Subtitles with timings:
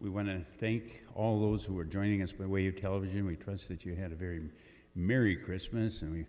[0.00, 3.26] We want to thank all those who are joining us by way of television.
[3.26, 4.48] We trust that you had a very
[4.94, 6.24] Merry Christmas, and we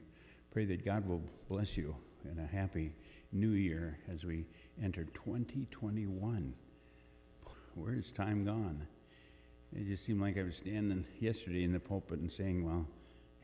[0.51, 2.93] pray that God will bless you and a happy
[3.31, 4.47] new year as we
[4.81, 6.51] enter 2021.
[7.75, 8.87] Where is time gone?
[9.71, 12.87] It just seemed like I was standing yesterday in the pulpit and saying, Well,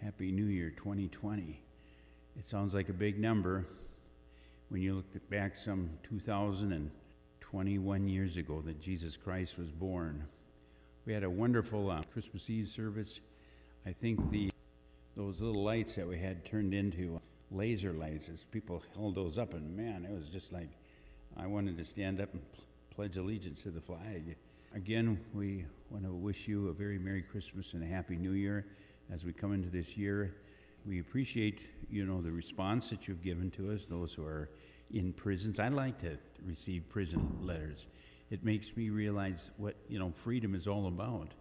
[0.02, 1.62] Happy New Year 2020.
[2.36, 3.68] It sounds like a big number
[4.70, 5.92] when you look back some
[7.56, 10.26] 2021 years ago that Jesus Christ was born.
[11.06, 13.22] We had a wonderful uh, Christmas Eve service.
[13.86, 14.52] I think the
[15.16, 19.54] those little lights that we had turned into laser lights as people held those up,
[19.54, 20.68] and man, it was just like
[21.38, 24.36] I wanted to stand up and pl- pledge allegiance to the flag.
[24.76, 28.66] Again, we want to wish you a very Merry Christmas and a Happy New Year
[29.10, 30.36] as we come into this year.
[30.86, 34.50] We appreciate, you know, the response that you've given to us, those who are
[34.94, 35.60] in prisons.
[35.60, 37.88] I like to receive prison letters.
[38.30, 41.34] It makes me realize what, you know, freedom is all about.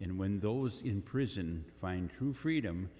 [0.00, 2.90] And when those in prison find true freedom,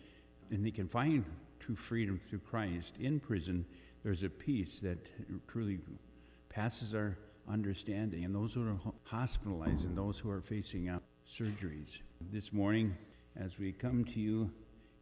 [0.51, 1.25] and they can find
[1.59, 3.67] true freedom through Christ in prison,
[4.03, 4.98] there's a peace that
[5.48, 5.81] truly
[6.48, 8.25] passes our understanding.
[8.25, 10.89] And those who are hospitalized and those who are facing
[11.28, 11.98] surgeries.
[12.33, 12.97] This morning,
[13.37, 14.50] as we come to you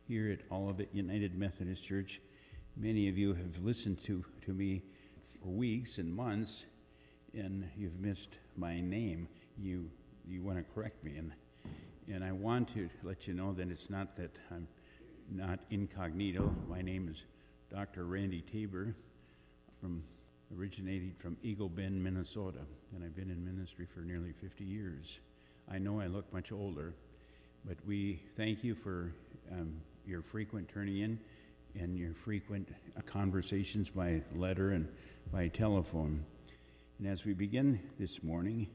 [0.09, 2.21] here at Olivet United Methodist Church,
[2.77, 4.83] many of you have listened to, to me
[5.41, 6.67] for weeks and months,
[7.33, 9.29] and you've missed my name.
[9.59, 9.91] You,
[10.27, 11.17] you want to correct me.
[11.17, 11.33] And,
[12.13, 14.67] and I want to let you know that it's not that I'm
[15.31, 16.55] not incognito.
[16.69, 17.25] My name is
[17.71, 18.05] Dr.
[18.05, 18.95] Randy Tabor,
[19.81, 20.03] from
[20.57, 22.61] originated from Eagle Bend, Minnesota,
[22.95, 25.21] and I've been in ministry for nearly 50 years.
[25.71, 26.95] I know I look much older,
[27.65, 29.13] but we thank you for
[29.51, 31.19] um, your frequent turning in
[31.79, 32.69] and your frequent
[33.07, 34.89] conversations by letter and
[35.33, 36.25] by telephone.
[36.99, 38.69] And as we begin this morning,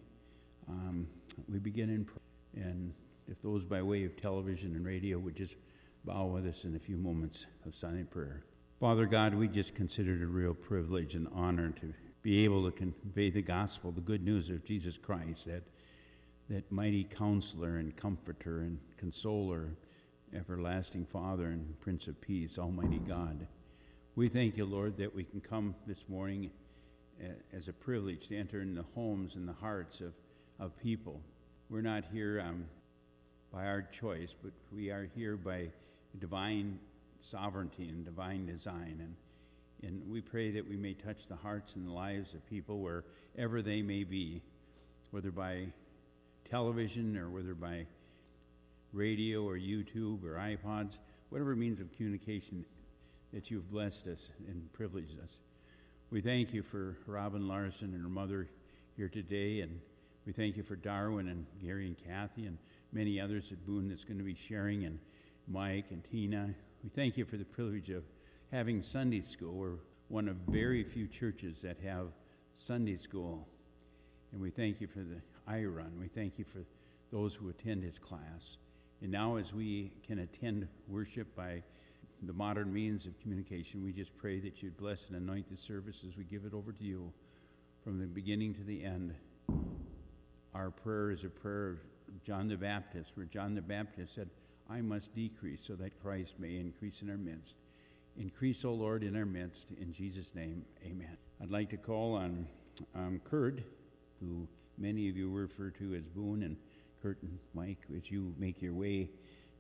[0.68, 1.08] um,
[1.48, 2.20] we begin in prayer.
[2.56, 2.94] And
[3.28, 5.56] if those by way of television and radio would just
[6.04, 8.44] bow with us in a few moments of silent prayer.
[8.80, 12.72] Father God, we just consider it a real privilege and honor to be able to
[12.72, 15.64] convey the gospel, the good news of Jesus Christ, that,
[16.50, 19.76] that mighty counselor and comforter and consoler,
[20.34, 23.48] everlasting Father and Prince of Peace, Almighty God.
[24.16, 26.52] We thank you, Lord, that we can come this morning
[27.24, 30.14] uh, as a privilege to enter in the homes and the hearts of,
[30.60, 31.22] of people.
[31.70, 32.66] We're not here um,
[33.52, 35.70] by our choice, but we are here by
[36.20, 36.80] divine
[37.20, 39.00] sovereignty and divine design.
[39.02, 39.16] And,
[39.82, 43.62] and we pray that we may touch the hearts and the lives of people wherever
[43.62, 44.42] they may be,
[45.12, 45.68] whether by
[46.50, 47.86] television or whether by
[48.94, 52.66] radio or YouTube or iPods, whatever means of communication
[53.34, 55.40] that you've blessed us and privileged us.
[56.10, 58.48] We thank you for Robin Larson and her mother
[58.98, 59.80] here today, and
[60.26, 62.58] we thank you for Darwin and Gary and Kathy and
[62.92, 65.00] many others at Boone that's going to be sharing, and
[65.48, 66.54] Mike and Tina.
[66.84, 68.04] We thank you for the privilege of
[68.52, 69.54] having Sunday school.
[69.54, 69.78] We're
[70.08, 72.08] one of very few churches that have
[72.54, 73.48] Sunday school.
[74.32, 76.00] And we thank you for the IRUN.
[76.00, 76.66] We thank you for
[77.12, 78.58] those who attend his class.
[79.02, 81.64] And now, as we can attend worship by
[82.24, 86.04] the modern means of communication, we just pray that you'd bless and anoint the service
[86.06, 87.14] as we give it over to you
[87.82, 89.14] from the beginning to the end.
[90.54, 91.78] Our prayer is a prayer of
[92.24, 94.30] John the Baptist, where John the Baptist said,
[94.70, 97.56] I must decrease so that Christ may increase in our midst.
[98.18, 99.70] Increase, O Lord, in our midst.
[99.80, 101.18] In Jesus' name, amen.
[101.42, 102.48] I'd like to call on
[102.94, 103.62] um, Kurt,
[104.20, 106.58] who many of you refer to as Boone, and
[107.02, 109.10] Kurt and Mike, as you make your way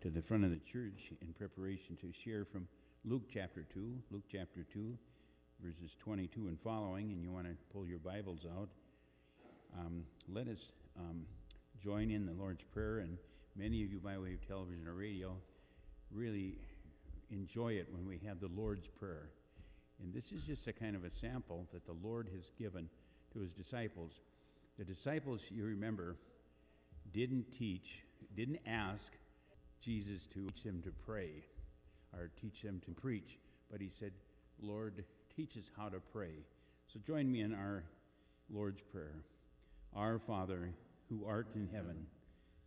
[0.01, 2.67] to the front of the church in preparation to share from
[3.05, 4.97] Luke chapter 2, Luke chapter 2,
[5.63, 8.67] verses 22 and following, and you want to pull your Bibles out.
[9.79, 11.25] Um, let us um,
[11.81, 13.17] join in the Lord's Prayer, and
[13.55, 15.37] many of you, by way of television or radio,
[16.11, 16.55] really
[17.31, 19.29] enjoy it when we have the Lord's Prayer.
[20.03, 22.89] And this is just a kind of a sample that the Lord has given
[23.31, 24.19] to his disciples.
[24.77, 26.17] The disciples, you remember,
[27.13, 28.03] didn't teach,
[28.35, 29.13] didn't ask
[29.81, 31.43] Jesus to teach them to pray
[32.13, 33.39] or teach them to preach,
[33.71, 34.11] but he said,
[34.61, 35.03] Lord,
[35.35, 36.45] teach us how to pray.
[36.87, 37.83] So join me in our
[38.49, 39.23] Lord's Prayer.
[39.95, 40.69] Our Father,
[41.09, 42.05] who art in heaven,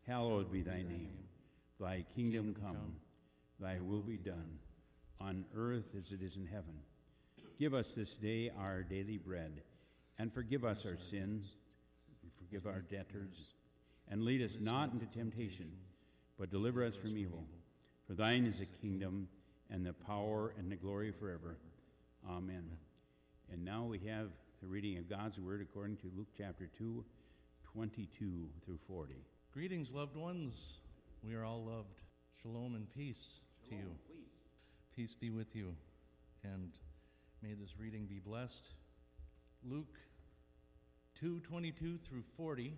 [0.07, 1.13] hallowed be thy name.
[1.81, 2.97] Thy kingdom come,
[3.59, 4.59] thy will be done,
[5.21, 6.75] on earth as it is in heaven.
[7.59, 9.63] Give us this day our daily bread,
[10.19, 11.57] and forgive us our sins,
[12.39, 13.52] forgive our debtors,
[14.13, 15.73] and lead us not into temptation,
[16.39, 17.47] but deliver us from evil.
[18.07, 19.27] For thine is the kingdom,
[19.71, 21.57] and the power, and the glory forever.
[22.29, 22.65] Amen.
[23.51, 24.29] And now we have
[24.61, 27.03] the reading of God's word according to Luke chapter 2,
[27.73, 29.15] 22 through 40.
[29.51, 30.81] Greetings, loved ones.
[31.27, 32.03] We are all loved.
[32.43, 33.39] Shalom and peace
[33.71, 33.97] to you.
[34.95, 35.75] Peace be with you.
[36.45, 36.73] And
[37.43, 38.69] may this reading be blessed.
[39.65, 39.99] Luke
[41.19, 42.75] 2:22 through 40.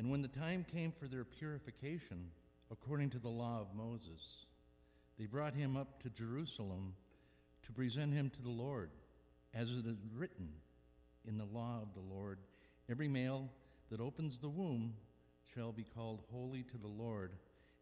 [0.00, 2.30] And when the time came for their purification,
[2.70, 4.46] according to the law of Moses,
[5.18, 6.94] they brought him up to Jerusalem
[7.64, 8.92] to present him to the Lord,
[9.52, 10.48] as it is written
[11.28, 12.38] in the law of the Lord,
[12.88, 13.50] every male
[13.90, 14.94] that opens the womb
[15.54, 17.32] shall be called holy to the Lord,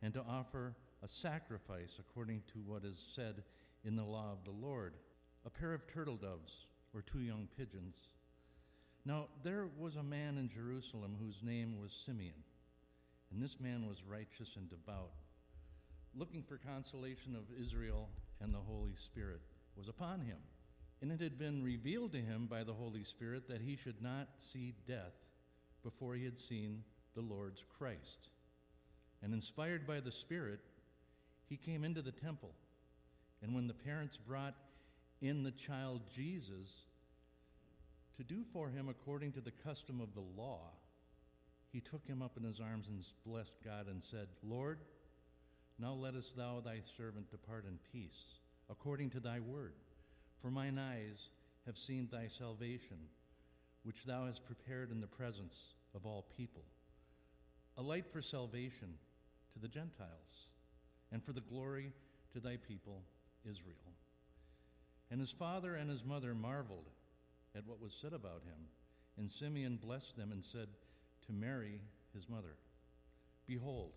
[0.02, 0.74] and to offer
[1.04, 3.44] a sacrifice according to what is said
[3.84, 4.94] in the law of the Lord
[5.46, 8.08] a pair of turtle doves or two young pigeons.
[9.04, 12.34] Now, there was a man in Jerusalem whose name was Simeon,
[13.32, 15.12] and this man was righteous and devout,
[16.14, 18.08] looking for consolation of Israel,
[18.40, 19.40] and the Holy Spirit
[19.76, 20.38] was upon him.
[21.00, 24.28] And it had been revealed to him by the Holy Spirit that he should not
[24.38, 25.14] see death
[25.84, 26.82] before he had seen
[27.14, 28.30] the Lord's Christ.
[29.22, 30.60] And inspired by the Spirit,
[31.48, 32.50] he came into the temple.
[33.42, 34.54] And when the parents brought
[35.20, 36.84] in the child Jesus
[38.18, 40.72] to do for him according to the custom of the law,
[41.72, 44.80] he took him up in his arms and blessed God and said, Lord,
[45.78, 48.18] now lettest thou thy servant depart in peace,
[48.68, 49.74] according to thy word.
[50.42, 51.28] For mine eyes
[51.66, 52.98] have seen thy salvation,
[53.84, 56.64] which thou hast prepared in the presence of all people,
[57.76, 58.94] a light for salvation
[59.52, 60.48] to the Gentiles,
[61.12, 61.92] and for the glory
[62.32, 63.02] to thy people
[63.48, 63.94] Israel.
[65.10, 66.90] And his father and his mother marveled
[67.56, 68.68] at what was said about him.
[69.16, 70.68] And Simeon blessed them and said
[71.26, 71.80] to Mary,
[72.14, 72.56] his mother,
[73.46, 73.92] Behold,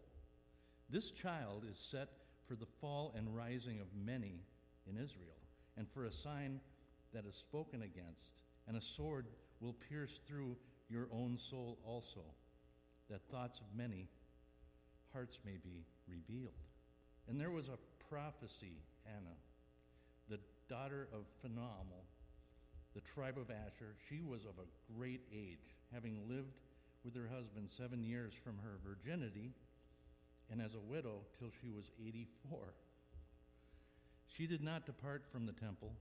[0.89, 2.09] this child is set
[2.48, 4.42] for the fall and rising of many
[4.89, 5.38] in Israel
[5.77, 6.59] and for a sign
[7.13, 9.27] that is spoken against, and a sword
[9.59, 10.56] will pierce through
[10.89, 12.21] your own soul also,
[13.09, 14.07] that thoughts of many
[15.13, 16.54] hearts may be revealed.
[17.27, 17.77] And there was a
[18.09, 19.36] prophecy, Anna,
[20.30, 22.06] the daughter of Phanuel,
[22.94, 23.96] the tribe of Asher.
[24.10, 26.58] She was of a great age, having lived
[27.04, 29.52] with her husband seven years from her virginity,
[30.52, 32.74] and as a widow till she was 84.
[34.28, 35.94] She did not depart from the temple,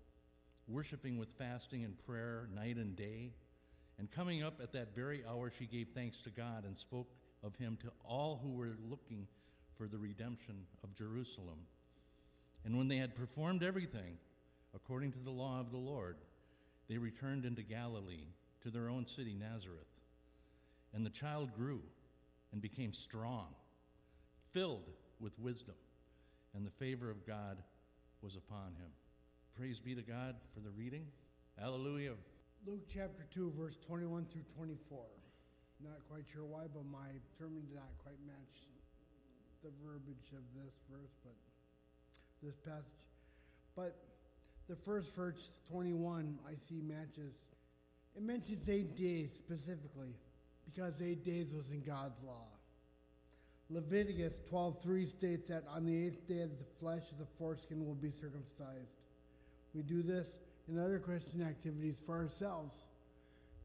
[0.69, 3.33] worshiping with fasting and prayer night and day.
[3.99, 7.11] And coming up at that very hour, she gave thanks to God and spoke
[7.43, 9.27] of him to all who were looking
[9.77, 11.59] for the redemption of Jerusalem.
[12.65, 14.19] And when they had performed everything
[14.75, 16.17] according to the law of the Lord,
[16.91, 18.27] they returned into Galilee
[18.63, 19.87] to their own city, Nazareth.
[20.93, 21.81] And the child grew
[22.53, 23.55] and became strong,
[24.51, 24.91] filled
[25.21, 25.77] with wisdom,
[26.53, 27.63] and the favor of God
[28.23, 28.91] was upon him.
[29.57, 31.07] Praise be to God for the reading.
[31.57, 32.15] Hallelujah.
[32.67, 34.99] Luke chapter 2, verse 21 through 24.
[35.81, 38.67] Not quite sure why, but my sermon did not quite match
[39.63, 41.35] the verbiage of this verse, but
[42.43, 43.07] this passage.
[43.77, 44.10] But
[44.70, 47.34] the first verse, 21, I see matches.
[48.17, 50.14] It mentions eight days specifically,
[50.64, 52.46] because eight days was in God's law.
[53.69, 58.12] Leviticus 12:3 states that on the eighth day the flesh of the foreskin will be
[58.12, 58.94] circumcised.
[59.75, 60.38] We do this
[60.69, 62.87] in other Christian activities for ourselves.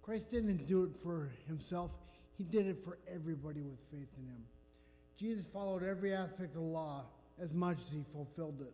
[0.01, 1.91] Christ didn't do it for himself,
[2.35, 4.43] he did it for everybody with faith in him.
[5.17, 7.05] Jesus followed every aspect of the law
[7.39, 8.73] as much as he fulfilled it.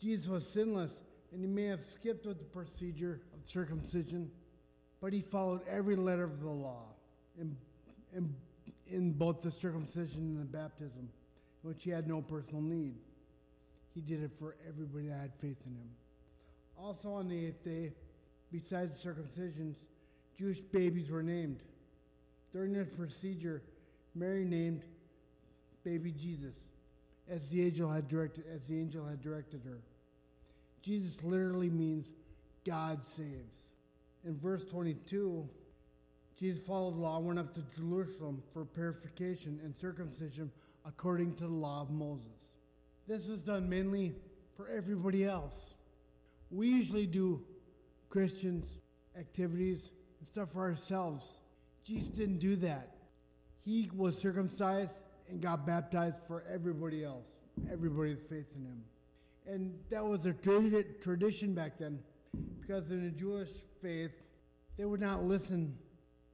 [0.00, 1.00] Jesus was sinless,
[1.32, 4.30] and he may have skipped with the procedure of circumcision,
[5.00, 6.84] but he followed every letter of the law
[7.38, 7.56] and,
[8.14, 8.34] and
[8.86, 11.08] in both the circumcision and the baptism,
[11.62, 12.96] which he had no personal need.
[13.94, 15.90] He did it for everybody that had faith in him.
[16.78, 17.92] Also on the eighth day,
[18.50, 19.76] besides the circumcisions,
[20.38, 21.60] Jewish babies were named.
[22.52, 23.62] During this procedure,
[24.14, 24.82] Mary named
[25.84, 26.54] baby Jesus,
[27.28, 29.78] as the angel had directed, as the angel had directed her.
[30.82, 32.10] Jesus literally means
[32.64, 33.66] God saves.
[34.24, 35.48] In verse 22,
[36.38, 40.50] Jesus followed the law and went up to Jerusalem for purification and circumcision
[40.86, 42.48] according to the law of Moses.
[43.06, 44.14] This was done mainly
[44.54, 45.74] for everybody else.
[46.50, 47.42] We usually do
[48.08, 48.78] Christians
[49.18, 51.38] activities and stuff for ourselves.
[51.84, 52.96] Jesus didn't do that.
[53.64, 57.26] He was circumcised and got baptized for everybody else,
[57.70, 58.82] everybody with faith in him.
[59.50, 61.98] And that was a tradition back then
[62.60, 63.50] because in the Jewish
[63.82, 64.12] faith,
[64.76, 65.76] they would not listen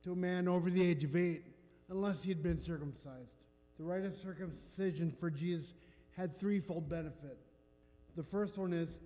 [0.05, 1.45] to a man over the age of eight
[1.89, 3.33] unless he had been circumcised.
[3.79, 5.73] The rite of circumcision for Jesus
[6.15, 7.39] had threefold benefit.
[8.17, 9.01] The first one is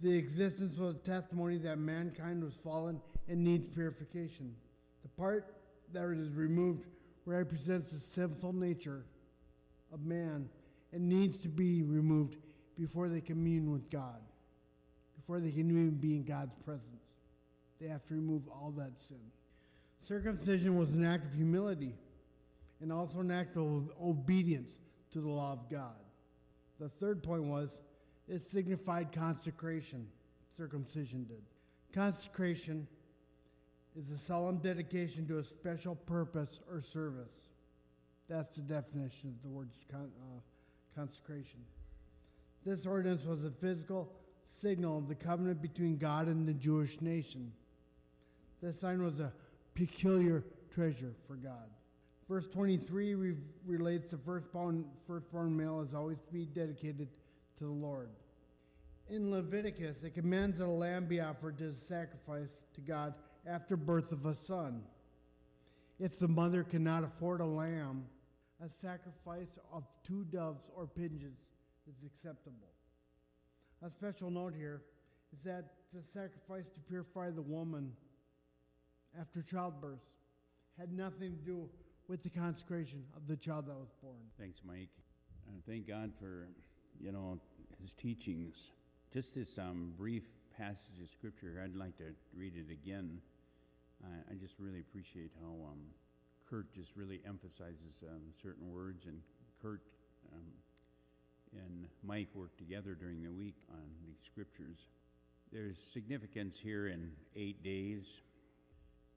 [0.00, 4.54] the existence was a testimony that mankind was fallen and needs purification.
[5.02, 5.56] The part
[5.92, 6.86] that is removed
[7.24, 9.04] represents the sinful nature
[9.92, 10.48] of man
[10.92, 12.36] and needs to be removed
[12.78, 14.20] before they commune with God,
[15.16, 17.12] before they can even be in God's presence.
[17.80, 19.20] They have to remove all that sin.
[20.02, 21.94] Circumcision was an act of humility
[22.80, 24.78] and also an act of obedience
[25.12, 25.96] to the law of God.
[26.78, 27.78] The third point was
[28.28, 30.06] it signified consecration.
[30.56, 31.42] Circumcision did.
[31.92, 32.86] Consecration
[33.96, 37.48] is a solemn dedication to a special purpose or service.
[38.28, 40.40] That's the definition of the word con- uh,
[40.94, 41.60] consecration.
[42.66, 44.12] This ordinance was a physical
[44.50, 47.52] signal of the covenant between God and the Jewish nation.
[48.60, 49.32] This sign was a
[49.74, 50.42] peculiar
[50.74, 51.70] treasure for God.
[52.28, 57.06] Verse 23 re- relates the firstborn, firstborn male is always to be dedicated
[57.58, 58.08] to the Lord.
[59.08, 63.14] In Leviticus, it commands that a lamb be offered as a sacrifice to God
[63.46, 64.82] after birth of a son.
[66.00, 68.06] If the mother cannot afford a lamb,
[68.60, 71.38] a sacrifice of two doves or pigeons
[71.88, 72.72] is acceptable.
[73.82, 74.82] A special note here
[75.32, 77.92] is that the sacrifice to purify the woman
[79.18, 80.00] after childbirth
[80.78, 81.68] had nothing to do
[82.08, 84.16] with the consecration of the child that was born.
[84.38, 84.88] Thanks, Mike.
[85.48, 86.48] Uh, thank God for,
[87.00, 87.38] you know,
[87.82, 88.70] his teachings.
[89.12, 90.24] Just this um, brief
[90.56, 93.20] passage of scripture, I'd like to read it again.
[94.04, 95.80] I, I just really appreciate how um,
[96.48, 99.20] Kurt just really emphasizes um, certain words, and
[99.60, 99.82] Kurt
[100.32, 100.44] um,
[101.52, 104.78] and Mike worked together during the week on the scriptures.
[105.52, 108.20] There's significance here in eight days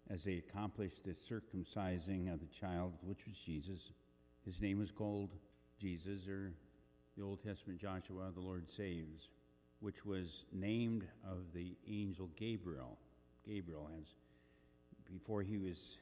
[0.10, 3.92] as they accomplished the circumcising of the child, which was Jesus.
[4.46, 5.36] His name was called
[5.80, 6.54] Jesus, or
[7.18, 9.30] the Old Testament Joshua, the Lord saves,
[9.80, 12.98] which was named of the angel Gabriel.
[13.46, 14.08] Gabriel, as
[15.12, 15.98] before he was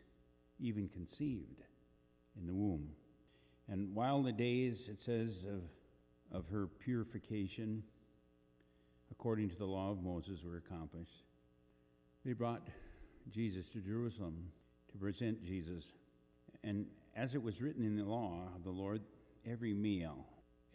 [0.60, 1.62] even conceived
[2.40, 2.90] in the womb.
[3.70, 5.62] And while the days, it says, of,
[6.32, 7.84] of her purification,
[9.12, 11.24] according to the law of Moses, were accomplished,
[12.26, 12.68] they brought
[13.30, 14.52] Jesus to Jerusalem
[14.92, 15.94] to present Jesus.
[16.64, 19.02] And as it was written in the law of the Lord,
[19.46, 20.26] every male,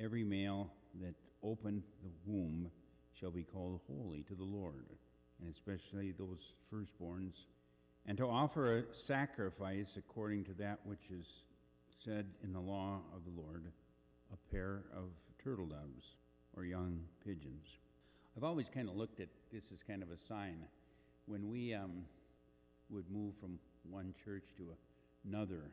[0.01, 2.71] every male that opened the womb
[3.13, 4.87] shall be called holy to the Lord,
[5.41, 7.45] and especially those firstborns,
[8.07, 11.45] and to offer a sacrifice according to that which is
[11.99, 13.67] said in the law of the Lord,
[14.33, 15.11] a pair of
[15.43, 16.17] turtle doves
[16.57, 17.79] or young pigeons.
[18.37, 20.65] I've always kind of looked at this as kind of a sign.
[21.27, 22.05] When we um,
[22.91, 23.59] would move from
[23.91, 24.69] one church to
[25.29, 25.71] another.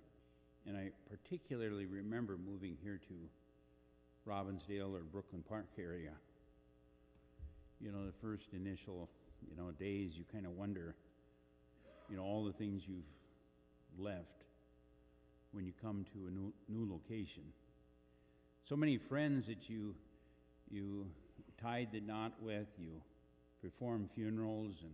[0.65, 6.11] And I particularly remember moving here to Robbinsdale or Brooklyn Park area.
[7.79, 9.09] You know, the first initial,
[9.49, 10.95] you know, days, you kind of wonder,
[12.09, 13.03] you know, all the things you've
[13.97, 14.43] left
[15.51, 17.43] when you come to a new, new location.
[18.69, 19.95] So many friends that you
[20.69, 21.07] you
[21.59, 23.01] tied the knot with, you
[23.63, 24.91] perform funerals and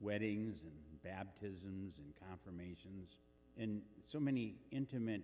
[0.00, 0.72] weddings and
[1.04, 3.14] baptisms and confirmations,
[3.56, 5.22] and so many intimate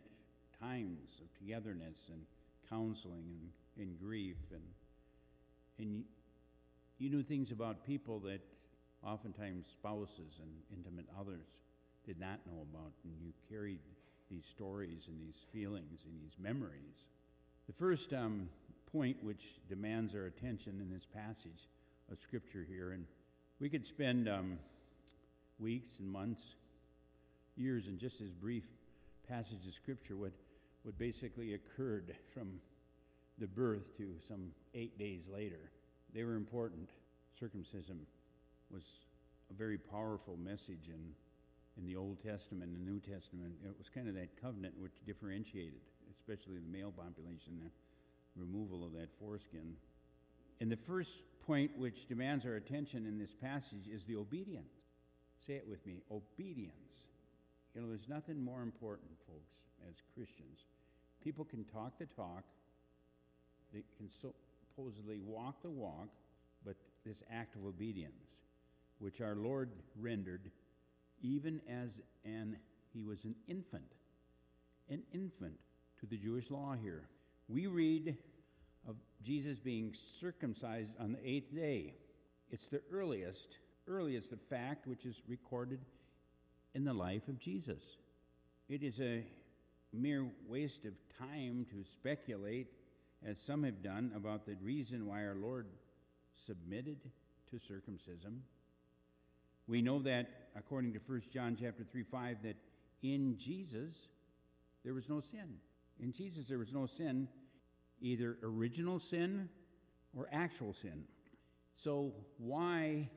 [0.60, 2.20] times of togetherness and
[2.70, 3.24] counseling
[3.76, 4.36] and, and grief.
[4.52, 4.62] And,
[5.80, 6.04] and you,
[6.98, 8.42] you knew things about people that
[9.04, 11.48] oftentimes spouses and intimate others
[12.06, 13.80] did not know about, and you carried
[14.30, 17.08] these stories and these feelings and these memories.
[17.68, 18.48] The first um,
[18.90, 21.68] point which demands our attention in this passage
[22.10, 23.04] of Scripture here, and
[23.60, 24.58] we could spend um,
[25.58, 26.54] weeks and months,
[27.56, 28.64] years in just this brief
[29.28, 30.32] passage of Scripture, what,
[30.82, 32.58] what basically occurred from
[33.36, 35.70] the birth to some eight days later.
[36.14, 36.88] They were important.
[37.38, 38.00] Circumcision
[38.72, 39.04] was
[39.50, 41.12] a very powerful message in,
[41.76, 43.52] in the Old Testament and the New Testament.
[43.62, 45.80] It was kind of that covenant which differentiated,
[46.18, 47.70] especially the male population, the
[48.40, 49.74] removal of that foreskin.
[50.60, 54.74] And the first point which demands our attention in this passage is the obedience.
[55.46, 57.06] Say it with me obedience.
[57.74, 60.66] You know, there's nothing more important, folks, as Christians.
[61.22, 62.44] People can talk the talk,
[63.72, 66.08] they can supposedly walk the walk,
[66.64, 68.24] but this act of obedience,
[68.98, 69.70] which our Lord
[70.00, 70.50] rendered
[71.22, 72.56] even as an
[72.92, 73.92] he was an infant,
[74.88, 75.58] an infant
[76.00, 77.04] to the Jewish law here.
[77.48, 78.16] We read
[78.88, 81.94] of Jesus being circumcised on the eighth day.
[82.50, 85.80] It's the earliest earliest fact which is recorded
[86.74, 87.96] in the life of Jesus.
[88.68, 89.24] It is a
[89.92, 92.68] mere waste of time to speculate,
[93.24, 95.66] as some have done, about the reason why our Lord
[96.34, 96.98] submitted
[97.50, 98.42] to circumcision.
[99.66, 102.56] We know that according to 1 John chapter 3 5 that
[103.02, 104.08] in Jesus
[104.84, 105.58] there was no sin.
[106.00, 107.28] In Jesus, there was no sin,
[108.00, 109.48] either original sin
[110.16, 111.04] or actual sin.
[111.74, 113.08] So, why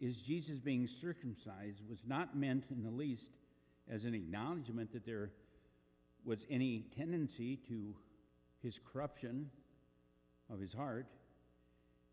[0.00, 3.32] is Jesus being circumcised was not meant in the least
[3.88, 5.32] as an acknowledgement that there
[6.24, 7.94] was any tendency to
[8.62, 9.50] his corruption
[10.52, 11.06] of his heart.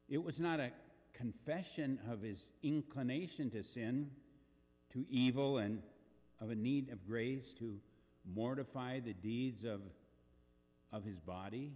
[0.10, 0.72] It was not a
[1.14, 4.12] confession of his inclination to sin,
[4.94, 5.82] to evil, and
[6.40, 7.80] of a need of grace to
[8.34, 9.82] mortify the deeds of,
[10.92, 11.74] of his body.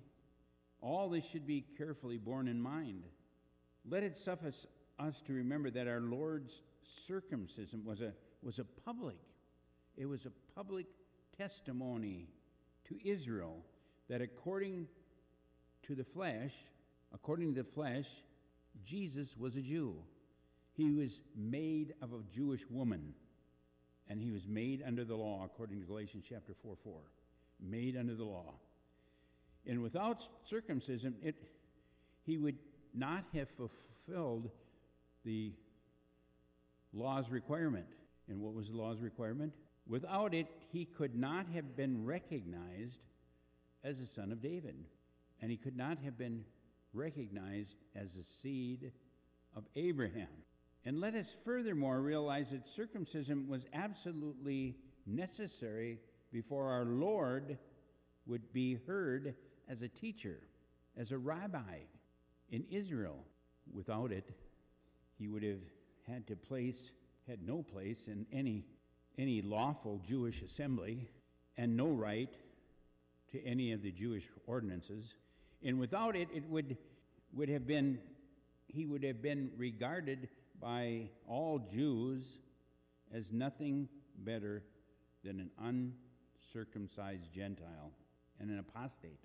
[0.82, 3.04] All this should be carefully borne in mind.
[3.88, 4.68] Let it suffice
[5.00, 9.18] us to remember that our Lord's circumcision was a, was a public,
[9.98, 10.88] it was a public
[11.38, 12.28] testimony
[12.86, 13.66] to Israel
[14.10, 14.88] that according
[15.84, 16.54] to the flesh,
[17.14, 18.08] according to the flesh,
[18.84, 19.96] Jesus was a Jew.
[20.74, 23.14] He was made of a Jewish woman,
[24.12, 27.00] and he was made under the law, according to Galatians chapter 4 4.
[27.62, 28.56] Made under the law.
[29.66, 31.36] And without circumcision, it,
[32.26, 32.58] he would
[32.94, 34.50] not have fulfilled
[35.24, 35.54] the
[36.92, 37.86] law's requirement.
[38.28, 39.54] And what was the law's requirement?
[39.88, 43.00] Without it, he could not have been recognized
[43.82, 44.76] as the son of David,
[45.42, 46.44] and he could not have been
[46.94, 48.92] recognized as the seed
[49.56, 50.28] of Abraham.
[50.86, 56.00] And let us furthermore realize that circumcision was absolutely necessary
[56.32, 57.58] before our Lord
[58.26, 59.36] would be heard
[59.68, 60.40] as a teacher,
[60.98, 61.80] as a rabbi
[62.50, 63.24] in Israel.
[63.72, 64.30] Without it,
[65.18, 65.62] he would have
[66.08, 66.94] had to place,
[67.28, 68.66] had no place in any,
[69.18, 71.08] any lawful Jewish assembly,
[71.58, 72.34] and no right
[73.32, 75.16] to any of the Jewish ordinances.
[75.64, 76.76] And without it, it would,
[77.34, 78.00] would have been,
[78.68, 80.28] he would have been regarded
[80.62, 82.38] by all Jews
[83.14, 83.90] as nothing
[84.20, 84.64] better
[85.24, 85.94] than an
[86.44, 87.92] uncircumcised Gentile
[88.40, 89.20] and an apostate,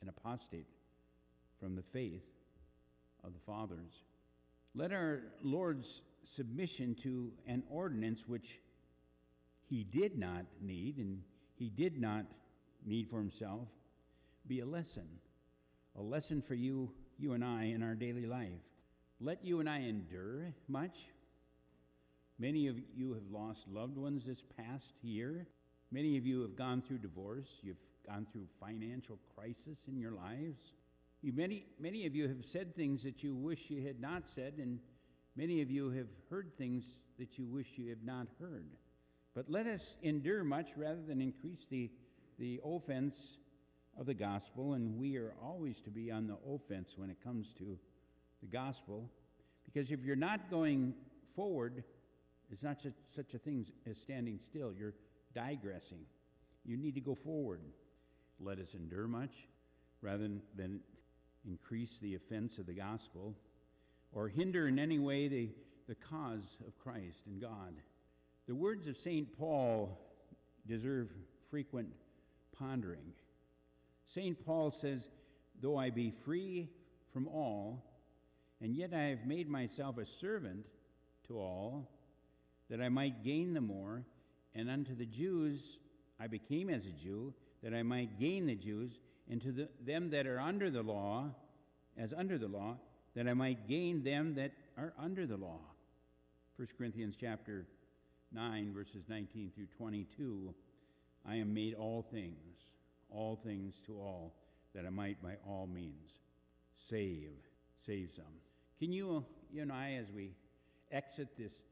[0.00, 0.68] an apostate
[1.58, 2.24] from the faith
[3.24, 4.04] of the fathers.
[4.74, 8.60] Let our Lord's submission to an ordinance which
[9.68, 11.22] he did not need and
[11.54, 12.24] he did not
[12.86, 13.68] need for himself
[14.46, 15.06] be a lesson,
[15.96, 18.62] a lesson for you, you and I in our daily life.
[19.20, 20.96] Let you and I endure much.
[22.38, 25.48] Many of you have lost loved ones this past year.
[25.90, 27.58] Many of you have gone through divorce.
[27.62, 30.72] You've gone through financial crisis in your lives.
[31.20, 34.54] You, many, many of you have said things that you wish you had not said,
[34.58, 34.78] and
[35.34, 36.84] many of you have heard things
[37.18, 38.66] that you wish you had not heard.
[39.34, 41.90] But let us endure much rather than increase the
[42.38, 43.38] the offense
[43.98, 47.52] of the gospel, and we are always to be on the offense when it comes
[47.54, 47.78] to
[48.40, 49.10] the gospel,
[49.64, 50.94] because if you're not going
[51.34, 51.84] forward,
[52.50, 54.72] it's not such, such a thing as standing still.
[54.72, 54.94] You're
[55.34, 56.00] digressing.
[56.64, 57.60] You need to go forward.
[58.40, 59.48] Let us endure much
[60.00, 60.80] rather than
[61.46, 63.34] increase the offense of the gospel
[64.12, 65.50] or hinder in any way the,
[65.86, 67.74] the cause of Christ and God.
[68.46, 69.36] The words of St.
[69.36, 69.98] Paul
[70.66, 71.10] deserve
[71.50, 71.88] frequent
[72.58, 73.12] pondering.
[74.04, 74.44] St.
[74.44, 75.08] Paul says,
[75.60, 76.68] Though I be free
[77.12, 77.84] from all,
[78.60, 80.66] and yet I have made myself a servant
[81.28, 81.88] to all,
[82.70, 84.04] that I might gain the more,
[84.54, 85.78] and unto the Jews
[86.20, 88.98] I became as a Jew, that I might gain the Jews,
[89.30, 91.30] and to the, them that are under the law,
[91.96, 92.76] as under the law,
[93.14, 95.60] that I might gain them that are under the law.
[96.56, 97.66] 1 Corinthians chapter
[98.32, 100.54] 9, verses 19 through 22.
[101.26, 102.72] I am made all things,
[103.10, 104.34] all things to all,
[104.74, 106.20] that I might by all means
[106.74, 107.32] save,
[107.76, 108.24] save some.
[108.78, 110.30] Can you, you and I, as we
[110.92, 111.64] exit this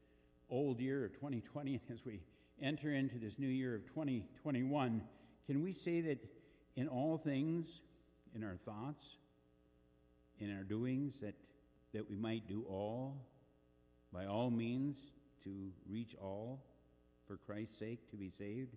[0.49, 2.21] old year of 2020 and as we
[2.61, 5.01] enter into this new year of 2021,
[5.45, 6.19] can we say that
[6.75, 7.81] in all things,
[8.35, 9.19] in our thoughts,
[10.39, 11.35] in our doings, that,
[11.93, 13.25] that we might do all,
[14.11, 14.97] by all means,
[15.45, 16.61] to reach all
[17.25, 18.75] for Christ's sake, to be saved?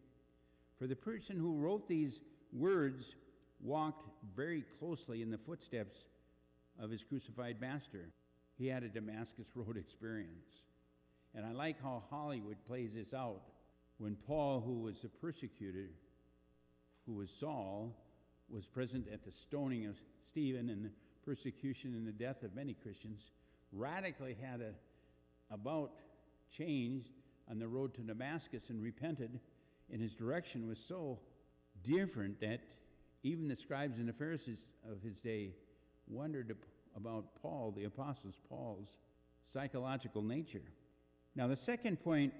[0.79, 3.17] For the person who wrote these words
[3.61, 6.07] walked very closely in the footsteps
[6.81, 8.11] of his crucified master.
[8.61, 10.63] He had a Damascus Road experience.
[11.35, 13.41] And I like how Hollywood plays this out.
[13.97, 15.89] When Paul, who was the persecutor,
[17.07, 17.97] who was Saul,
[18.51, 20.91] was present at the stoning of Stephen and the
[21.25, 23.31] persecution and the death of many Christians,
[23.73, 24.73] radically had a
[25.53, 25.93] about
[26.51, 27.07] change
[27.51, 29.41] on the road to Damascus and repented
[29.93, 31.19] and his direction was so
[31.83, 32.61] different that
[33.23, 35.55] even the scribes and the Pharisees of his day
[36.07, 36.57] wondered
[36.97, 38.97] about Paul, the Apostles Paul's
[39.43, 40.63] psychological nature.
[41.35, 42.33] Now, the second point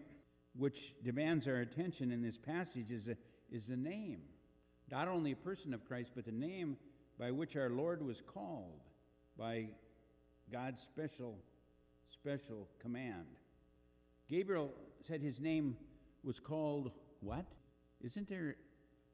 [0.57, 3.17] which demands our attention in this passage is a,
[3.51, 4.21] is the name.
[4.91, 6.77] Not only a person of Christ, but the name
[7.19, 8.81] by which our Lord was called
[9.39, 9.69] by
[10.51, 11.39] God's special,
[12.09, 13.27] special command.
[14.29, 15.77] Gabriel said his name
[16.25, 17.45] was called what?
[18.01, 18.57] Isn't there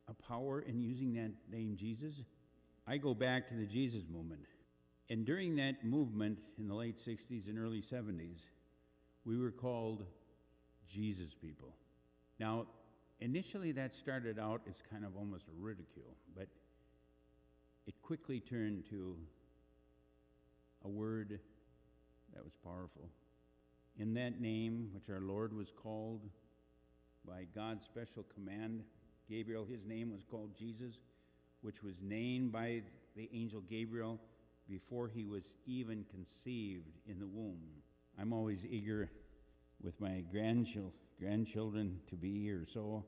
[0.08, 2.22] a power in using that name Jesus?
[2.86, 4.42] I go back to the Jesus movement.
[5.08, 8.48] And during that movement in the late 60s and early 70s,
[9.24, 10.04] we were called
[10.88, 11.74] Jesus people.
[12.40, 12.66] Now,
[13.20, 16.48] initially that started out as kind of almost a ridicule, but
[17.86, 19.16] it quickly turned to
[20.84, 21.38] a word
[22.34, 23.08] that was powerful.
[23.98, 26.28] In that name, which our Lord was called
[27.26, 28.82] by God's special command,
[29.28, 31.00] Gabriel, his name was called Jesus,
[31.62, 32.82] which was named by
[33.16, 34.20] the angel Gabriel
[34.68, 37.60] before he was even conceived in the womb.
[38.18, 39.10] I'm always eager
[39.82, 43.04] with my grandchil- grandchildren to be here, so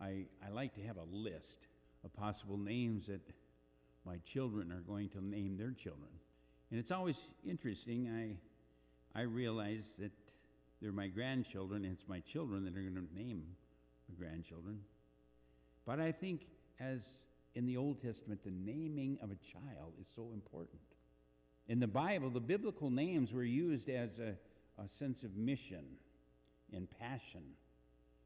[0.00, 1.66] I, I like to have a list
[2.04, 3.20] of possible names that
[4.04, 6.10] my children are going to name their children.
[6.70, 8.38] And it's always interesting.
[9.14, 10.12] I, I realize that
[10.80, 13.44] they're my grandchildren, and it's my children that are going to name
[14.08, 14.80] the grandchildren.
[15.86, 16.46] But I think,
[16.80, 20.80] as in the Old Testament, the naming of a child is so important.
[21.66, 24.36] In the Bible, the biblical names were used as a,
[24.82, 25.84] a sense of mission
[26.72, 27.42] and passion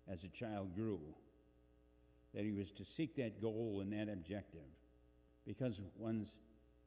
[0.09, 1.01] as a child grew,
[2.35, 4.61] that he was to seek that goal and that objective,
[5.47, 6.39] because one's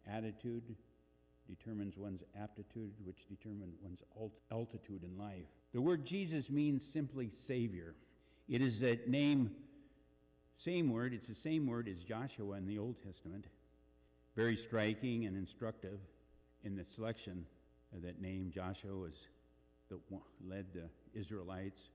[0.08, 0.76] attitude
[1.48, 5.48] determines one's aptitude, which determines one's alt- altitude in life.
[5.74, 7.96] The word Jesus means simply Savior.
[8.50, 9.52] It is that name,
[10.58, 13.46] same word, it's the same word as Joshua in the Old Testament.
[14.36, 16.00] Very striking and instructive
[16.64, 17.46] in the selection
[17.96, 18.52] of that name.
[18.54, 19.28] Joshua was
[19.90, 21.90] the one, led the Israelites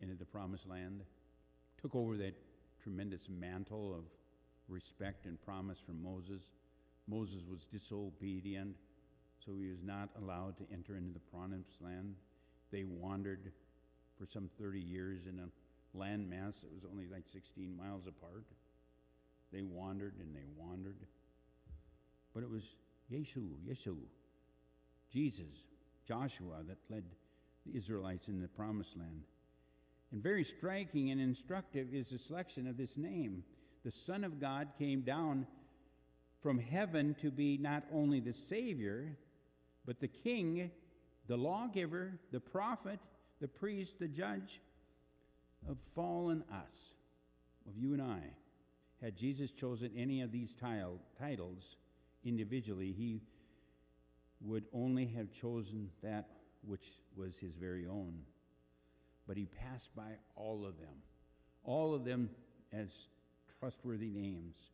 [0.00, 1.02] into the promised land,
[1.80, 2.34] took over that
[2.82, 4.04] tremendous mantle of
[4.68, 6.52] respect and promise from Moses.
[7.06, 8.76] Moses was disobedient,
[9.44, 12.14] so he was not allowed to enter into the promised land.
[12.70, 13.52] They wandered
[14.18, 18.44] for some 30 years in a landmass that was only like 16 miles apart.
[19.52, 20.98] They wandered and they wandered.
[22.32, 22.74] But it was
[23.12, 23.96] Yeshu, Yeshu,
[25.10, 25.66] Jesus,
[26.06, 27.04] Joshua that led
[27.66, 29.22] the Israelites in the promised land.
[30.12, 33.44] And very striking and instructive is the selection of this name.
[33.84, 35.46] The Son of God came down
[36.40, 39.16] from heaven to be not only the Savior,
[39.86, 40.70] but the King,
[41.26, 43.00] the lawgiver, the prophet,
[43.40, 44.60] the priest, the judge
[45.68, 46.94] of fallen us,
[47.68, 48.20] of you and I.
[49.02, 50.56] Had Jesus chosen any of these
[51.18, 51.76] titles
[52.24, 53.20] individually, he
[54.40, 56.28] would only have chosen that
[56.62, 58.20] which was his very own.
[59.26, 60.96] But he passed by all of them,
[61.62, 62.30] all of them
[62.72, 63.08] as
[63.58, 64.70] trustworthy names.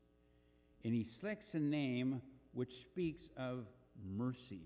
[0.85, 3.67] And he selects a name which speaks of
[4.17, 4.63] mercy,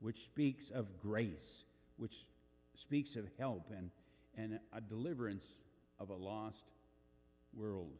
[0.00, 1.64] which speaks of grace,
[1.96, 2.26] which
[2.74, 3.90] speaks of help and,
[4.36, 5.48] and a deliverance
[5.98, 6.66] of a lost
[7.52, 7.98] world.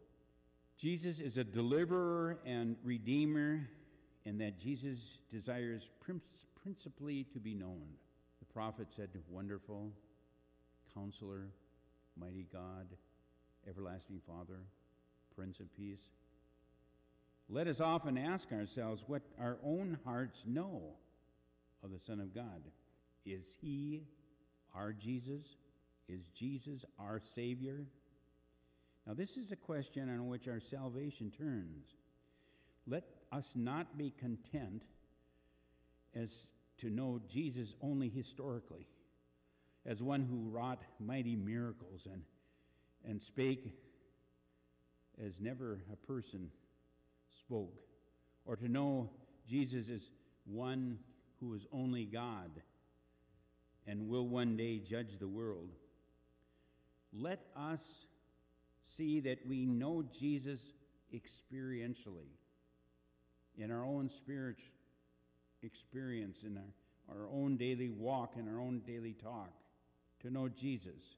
[0.79, 3.69] Jesus is a deliverer and redeemer,
[4.29, 5.89] and that Jesus desires
[6.63, 7.87] principally to be known.
[8.41, 9.91] The prophet said, Wonderful,
[10.95, 11.49] Counselor,
[12.15, 12.89] Mighty God,
[13.67, 14.61] Everlasting Father,
[15.35, 16.11] Prince of Peace.
[17.49, 20.83] Let us often ask ourselves what our own hearts know
[21.83, 22.61] of the Son of God.
[23.25, 24.03] Is He
[24.75, 25.57] our Jesus?
[26.07, 27.87] Is Jesus our Savior?
[29.07, 31.95] Now, this is a question on which our salvation turns.
[32.87, 34.83] Let us not be content
[36.15, 36.47] as
[36.79, 38.87] to know Jesus only historically,
[39.85, 42.23] as one who wrought mighty miracles and,
[43.05, 43.73] and spake
[45.25, 46.51] as never a person
[47.29, 47.81] spoke,
[48.45, 49.11] or to know
[49.49, 50.11] Jesus as
[50.45, 50.99] one
[51.41, 52.51] who is only God
[53.87, 55.71] and will one day judge the world.
[57.13, 58.07] Let us
[58.85, 60.61] see that we know Jesus
[61.15, 62.29] experientially
[63.59, 64.73] in our own spiritual
[65.63, 69.51] experience, in our, our own daily walk, in our own daily talk,
[70.21, 71.17] to know Jesus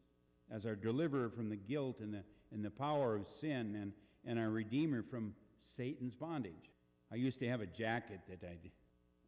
[0.50, 3.92] as our deliverer from the guilt and the, and the power of sin and,
[4.26, 6.70] and our redeemer from Satan's bondage.
[7.12, 8.70] I used to have a jacket that I'd,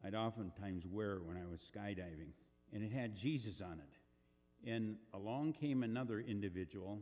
[0.04, 2.32] I'd oftentimes wear when I was skydiving,
[2.72, 4.70] and it had Jesus on it.
[4.70, 7.00] And along came another individual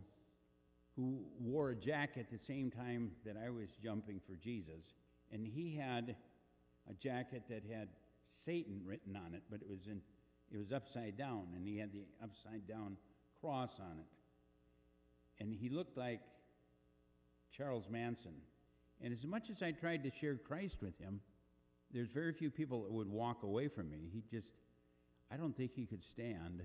[0.96, 4.94] who wore a jacket the same time that I was jumping for Jesus,
[5.32, 6.16] and he had
[6.88, 7.88] a jacket that had
[8.22, 10.00] Satan written on it, but it was in
[10.52, 12.96] it was upside down, and he had the upside down
[13.40, 14.06] cross on it.
[15.42, 16.20] And he looked like
[17.56, 18.34] Charles Manson.
[19.00, 21.20] And as much as I tried to share Christ with him,
[21.92, 24.10] there's very few people that would walk away from me.
[24.12, 24.54] He just,
[25.32, 26.62] I don't think he could stand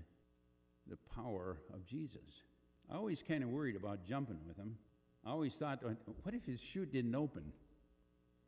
[0.88, 2.42] the power of Jesus.
[2.90, 4.76] I always kind of worried about jumping with him.
[5.24, 5.82] I always thought,
[6.22, 7.52] what if his chute didn't open?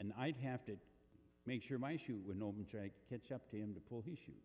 [0.00, 0.76] And I'd have to
[1.46, 4.18] make sure my chute wouldn't open, try to catch up to him to pull his
[4.18, 4.36] chute.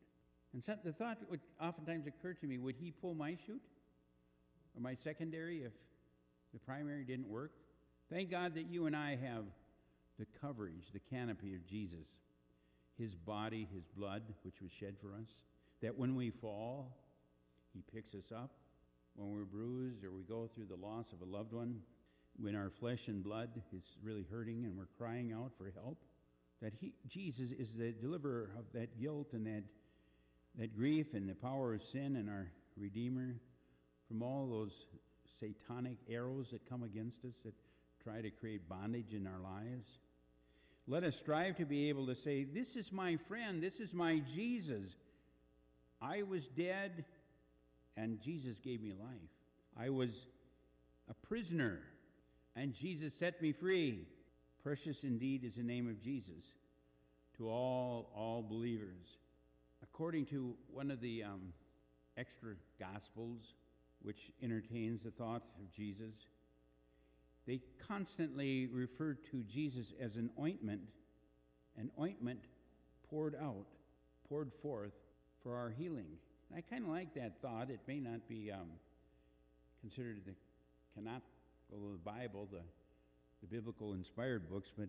[0.53, 3.61] And so the thought would oftentimes occur to me would he pull my chute?
[4.75, 5.73] Or my secondary if
[6.53, 7.51] the primary didn't work?
[8.11, 9.45] Thank God that you and I have
[10.19, 12.17] the coverage, the canopy of Jesus,
[12.97, 15.41] his body, his blood, which was shed for us,
[15.81, 16.95] that when we fall,
[17.73, 18.51] he picks us up.
[19.15, 21.81] When we're bruised or we go through the loss of a loved one,
[22.39, 26.03] when our flesh and blood is really hurting and we're crying out for help,
[26.61, 29.63] that he, Jesus is the deliverer of that guilt and that,
[30.57, 33.35] that grief and the power of sin and our Redeemer
[34.07, 34.87] from all those
[35.39, 37.53] satanic arrows that come against us that
[38.03, 39.99] try to create bondage in our lives.
[40.87, 44.19] Let us strive to be able to say, This is my friend, this is my
[44.19, 44.95] Jesus.
[46.01, 47.05] I was dead,
[47.95, 49.31] and Jesus gave me life.
[49.77, 50.25] I was
[51.09, 51.79] a prisoner,
[52.55, 54.07] and Jesus set me free.
[54.61, 56.53] Precious indeed is the name of Jesus
[57.37, 59.17] to all, all believers.
[59.81, 61.53] According to one of the um,
[62.17, 63.55] extra gospels,
[64.01, 66.27] which entertains the thought of Jesus,
[67.45, 70.81] they constantly refer to Jesus as an ointment,
[71.77, 72.39] an ointment
[73.09, 73.65] poured out,
[74.29, 74.93] poured forth
[75.41, 76.07] for our healing.
[76.49, 77.69] And I kind of like that thought.
[77.69, 78.69] It may not be um,
[79.81, 80.33] considered the
[80.95, 81.21] cannot
[81.79, 82.61] the Bible, the,
[83.41, 84.87] the biblical inspired books, but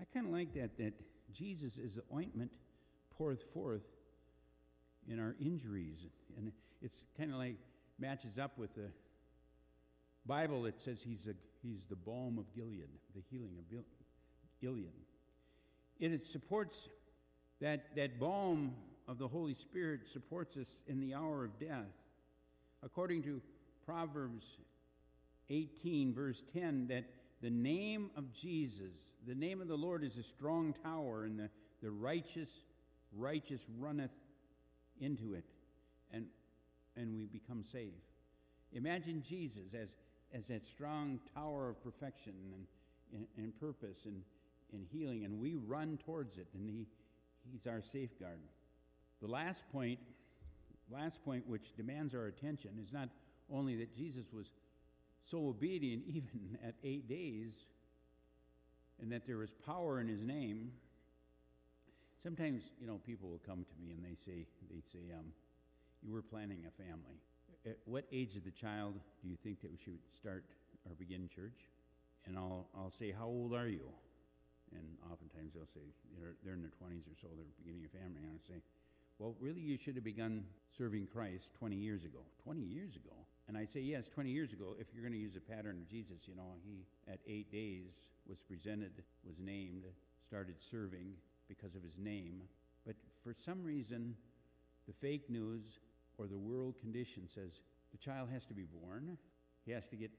[0.00, 0.94] I kind of like that, that
[1.32, 2.52] Jesus is the ointment
[3.16, 3.84] poured forth
[5.08, 6.06] in our injuries.
[6.36, 7.56] And it's kind of like
[7.98, 8.90] matches up with the
[10.26, 10.62] Bible.
[10.62, 13.84] that says he's, a, he's the balm of Gilead, the healing of
[14.60, 14.92] Gilead.
[16.00, 16.88] And it supports
[17.60, 18.74] that, that balm
[19.08, 21.92] of the Holy Spirit supports us in the hour of death.
[22.82, 23.40] According to
[23.84, 24.58] Proverbs
[25.50, 27.04] 18, verse 10, that
[27.42, 31.50] the name of Jesus, the name of the Lord is a strong tower, and the,
[31.82, 32.60] the righteous,
[33.16, 34.12] righteous runneth
[35.00, 35.44] into it,
[36.12, 36.26] and,
[36.96, 37.92] and we become safe.
[38.72, 39.96] Imagine Jesus as,
[40.32, 42.66] as that strong tower of perfection and,
[43.12, 44.22] and, and purpose and,
[44.72, 46.86] and healing, and we run towards it, and he,
[47.52, 48.40] He's our safeguard.
[49.20, 49.98] The last point,
[50.90, 53.08] last point which demands our attention is not
[53.50, 54.50] only that Jesus was
[55.26, 57.56] so obedient even at eight days,
[59.00, 60.72] and that there was power in his name.
[62.22, 65.26] Sometimes, you know, people will come to me and they say, they say, um,
[66.02, 67.20] you were planning a family.
[67.66, 70.44] At what age of the child do you think that we should start
[70.88, 71.68] or begin church?
[72.24, 73.86] And I'll, I'll say, how old are you?
[74.72, 75.86] And oftentimes they'll say,
[76.18, 78.22] they're, they're in their 20s or so, they're beginning a family.
[78.22, 78.62] And I'll say,
[79.18, 80.44] well, really, you should have begun
[80.76, 82.20] serving Christ 20 years ago.
[82.44, 83.14] 20 years ago?
[83.48, 85.88] And I say, yes, 20 years ago, if you're going to use a pattern of
[85.88, 88.90] Jesus, you know, he at eight days was presented,
[89.24, 89.84] was named,
[90.26, 91.12] started serving
[91.48, 92.42] because of his name.
[92.84, 94.16] But for some reason,
[94.88, 95.78] the fake news
[96.18, 97.60] or the world condition says
[97.92, 99.16] the child has to be born,
[99.64, 100.10] he has to get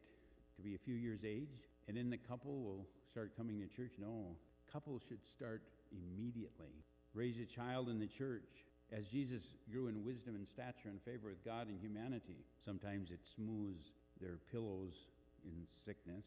[0.55, 3.93] to be a few years age, and then the couple will start coming to church.
[3.99, 4.35] No,
[4.71, 6.83] couples should start immediately.
[7.13, 11.29] Raise a child in the church as Jesus grew in wisdom and stature and favor
[11.29, 15.07] with God and humanity, sometimes it smooths their pillows
[15.43, 16.25] in sickness.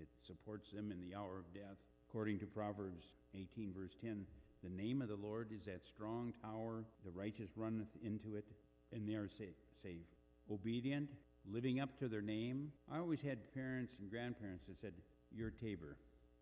[0.00, 1.76] It supports them in the hour of death.
[2.08, 4.26] According to Proverbs 18, verse 10,
[4.62, 6.84] the name of the Lord is that strong tower.
[7.04, 8.46] The righteous runneth into it,
[8.92, 10.06] and they are safe.
[10.50, 11.08] Obedient,
[11.50, 12.72] living up to their name.
[12.92, 14.92] I always had parents and grandparents that said,
[15.34, 15.96] You're Tabor.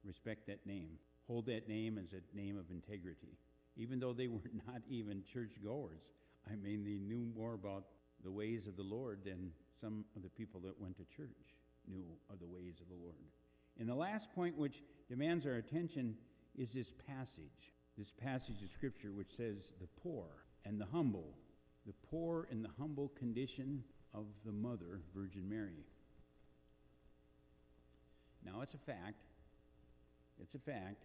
[0.04, 0.98] Respect that name.
[1.26, 3.36] Hold that name as a name of integrity
[3.80, 6.12] even though they were not even churchgoers.
[6.50, 7.84] I mean, they knew more about
[8.22, 11.56] the ways of the Lord than some of the people that went to church
[11.88, 13.16] knew of the ways of the Lord.
[13.78, 16.16] And the last point, which demands our attention,
[16.54, 17.72] is this passage.
[17.96, 20.26] This passage of Scripture, which says, the poor
[20.66, 21.34] and the humble,
[21.86, 25.86] the poor and the humble condition of the mother, Virgin Mary.
[28.44, 29.24] Now, it's a fact,
[30.40, 31.04] it's a fact,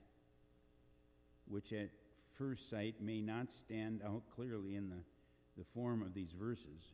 [1.48, 1.90] which at
[2.38, 5.02] first sight may not stand out clearly in the,
[5.58, 6.93] the form of these verses.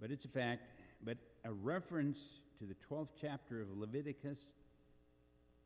[0.00, 0.62] But it's a fact,
[1.04, 4.52] but a reference to the 12th chapter of Leviticus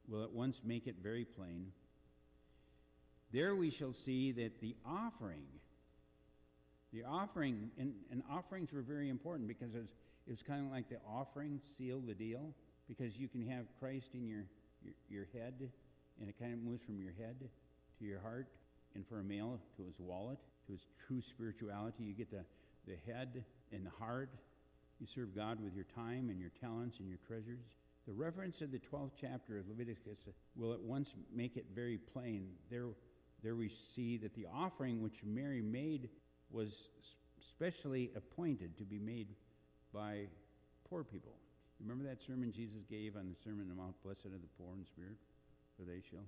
[0.09, 1.67] will at once make it very plain.
[3.33, 5.45] There we shall see that the offering,
[6.93, 9.95] the offering, and, and offerings were very important because it was,
[10.27, 12.53] it was kind of like the offering sealed the deal
[12.89, 14.45] because you can have Christ in your,
[14.83, 15.71] your, your head,
[16.21, 17.37] and it kind of moves from your head
[18.03, 18.49] to your heart,
[18.95, 22.03] and for a male to his wallet, to his true spirituality.
[22.03, 22.45] You get the,
[22.87, 24.31] the head and the heart.
[25.01, 27.61] You serve God with your time and your talents and your treasures.
[28.07, 32.49] The reference of the 12th chapter of Leviticus will at once make it very plain.
[32.71, 32.89] There,
[33.43, 36.09] there we see that the offering which Mary made
[36.51, 36.89] was
[37.41, 39.29] specially appointed to be made
[39.95, 40.27] by
[40.89, 41.33] poor people.
[41.81, 44.75] Remember that sermon Jesus gave on the Sermon on the Mount, Blessed are the poor
[44.77, 45.17] in spirit,
[45.77, 46.27] for they shall?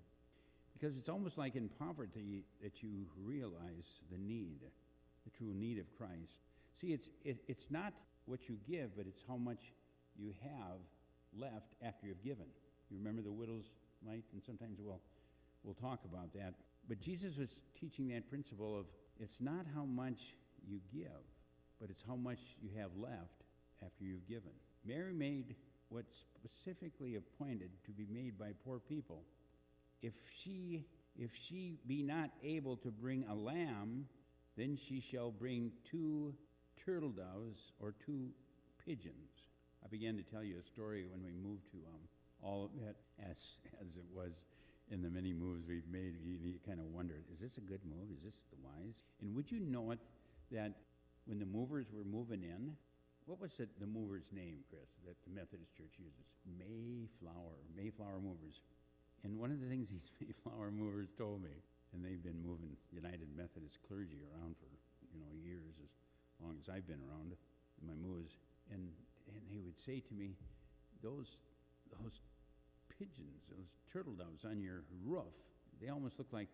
[0.74, 4.60] Because it's almost like in poverty that you realize the need,
[5.24, 6.40] the true need of Christ.
[6.74, 7.92] See, it's, it, it's not
[8.26, 9.72] what you give, but it's how much
[10.16, 10.80] you have
[11.38, 12.46] left after you've given.
[12.90, 13.70] You remember the widow's
[14.04, 14.24] mite?
[14.32, 15.00] And sometimes we'll,
[15.62, 16.54] we'll talk about that.
[16.88, 18.86] But Jesus was teaching that principle of
[19.20, 20.34] it's not how much
[20.66, 21.22] you give,
[21.80, 23.44] but it's how much you have left
[23.84, 24.50] after you've given.
[24.84, 25.54] Mary made
[25.88, 29.22] what's specifically appointed to be made by poor people.
[30.04, 30.84] If she
[31.16, 34.06] if she be not able to bring a lamb,
[34.56, 36.34] then she shall bring two
[36.84, 38.28] turtle doves or two
[38.84, 39.48] pigeons.
[39.82, 42.00] I began to tell you a story when we moved to um,
[42.42, 42.96] all of that,
[43.30, 44.44] as as it was
[44.90, 46.16] in the many moves we've made.
[46.22, 48.10] You, you kind of wondered, is this a good move?
[48.14, 49.04] Is this the wise?
[49.22, 50.00] And would you know it
[50.52, 50.72] that
[51.24, 52.76] when the movers were moving in,
[53.24, 56.28] what was it, the mover's name, Chris, that the Methodist Church uses?
[56.44, 58.60] Mayflower, Mayflower Movers.
[59.24, 63.28] And one of the things these Mayflower movers told me, and they've been moving United
[63.36, 64.68] Methodist clergy around for,
[65.12, 65.90] you know, years, as
[66.44, 67.34] long as I've been around
[67.86, 68.36] my moves,
[68.70, 68.88] and,
[69.32, 70.36] and they would say to me,
[71.02, 71.42] those,
[72.00, 72.20] those
[72.98, 75.34] pigeons, those turtle doves on your roof,
[75.80, 76.48] they almost look like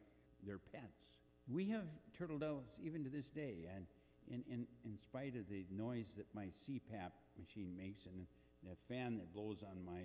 [0.45, 1.19] they're pets.
[1.49, 1.85] We have
[2.17, 3.87] turtle doves even to this day, and
[4.29, 8.27] in, in, in spite of the noise that my CPAP machine makes and
[8.63, 10.03] the fan that blows on my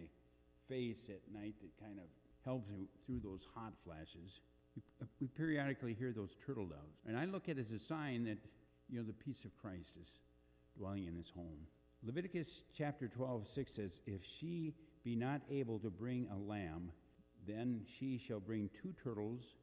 [0.68, 2.06] face at night that kind of
[2.46, 4.42] helps me through those hot flashes,
[4.76, 4.84] we,
[5.20, 7.02] we periodically hear those turtle doves.
[7.08, 8.38] And I look at it as a sign that,
[8.90, 10.20] you know, the peace of Christ is
[10.78, 11.68] dwelling in his home.
[12.04, 16.92] Leviticus chapter 12, 6 says, If she be not able to bring a lamb,
[17.48, 19.56] then she shall bring two turtles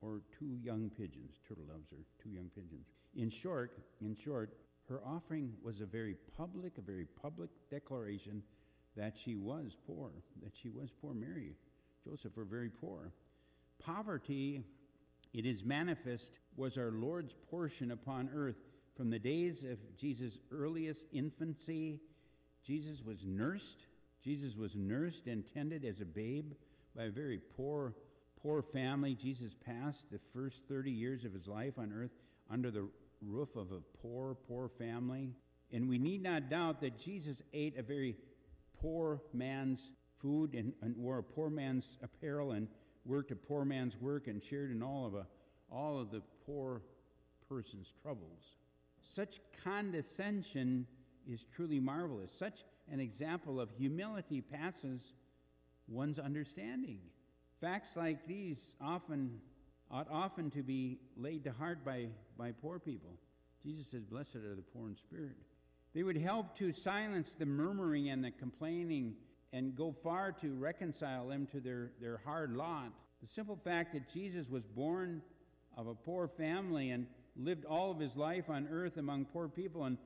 [0.00, 1.40] or two young pigeons.
[1.46, 2.88] Turtle doves are two young pigeons.
[3.14, 4.56] In short, in short,
[4.88, 8.42] her offering was a very public, a very public declaration
[8.96, 10.10] that she was poor,
[10.42, 11.12] that she was poor.
[11.12, 11.54] Mary,
[12.08, 13.12] Joseph were very poor.
[13.78, 14.62] Poverty,
[15.32, 18.56] it is manifest, was our Lord's portion upon earth
[18.96, 22.00] from the days of Jesus' earliest infancy.
[22.62, 23.86] Jesus was nursed.
[24.22, 26.52] Jesus was nursed and tended as a babe
[26.94, 27.94] by a very poor,
[28.40, 29.14] poor family.
[29.14, 32.12] Jesus passed the first 30 years of his life on earth
[32.50, 32.88] under the
[33.20, 35.32] roof of a poor, poor family.
[35.72, 38.16] And we need not doubt that Jesus ate a very
[38.80, 42.68] poor man's food and, and wore a poor man's apparel and
[43.04, 45.26] worked a poor man's work and shared in all of, a,
[45.70, 46.82] all of the poor
[47.48, 48.56] person's troubles.
[49.02, 50.86] Such condescension
[51.28, 52.32] is truly marvelous.
[52.32, 55.14] Such an example of humility passes
[55.88, 56.98] one's understanding.
[57.60, 59.40] Facts like these often
[59.90, 63.10] ought often to be laid to heart by, by poor people.
[63.62, 65.36] Jesus says, Blessed are the poor in spirit.
[65.94, 69.14] They would help to silence the murmuring and the complaining
[69.56, 72.92] and go far to reconcile them to their, their hard lot.
[73.22, 75.22] The simple fact that Jesus was born
[75.78, 79.84] of a poor family and lived all of his life on earth among poor people
[79.84, 79.96] and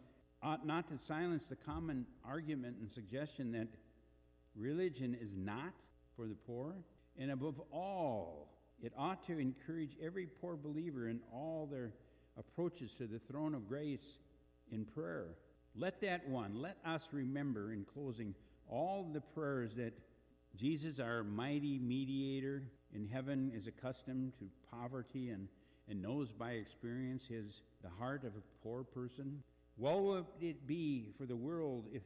[0.40, 3.66] ought not to silence the common argument and suggestion that
[4.54, 5.74] religion is not
[6.14, 6.76] for the poor.
[7.18, 11.90] And above all, it ought to encourage every poor believer in all their
[12.38, 14.20] approaches to the throne of grace
[14.70, 15.26] in prayer.
[15.74, 18.36] Let that one, let us remember in closing
[18.70, 19.92] all the prayers that
[20.56, 22.62] Jesus, our mighty mediator
[22.94, 25.48] in heaven, is accustomed to poverty and,
[25.88, 29.42] and knows by experience his the heart of a poor person.
[29.76, 32.02] Well would it be for the world if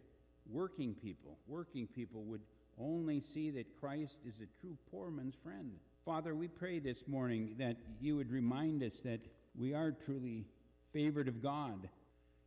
[0.51, 2.43] working people, working people would
[2.79, 5.73] only see that Christ is a true poor man's friend.
[6.05, 9.21] Father, we pray this morning that you would remind us that
[9.57, 10.45] we are truly
[10.93, 11.89] favored of God.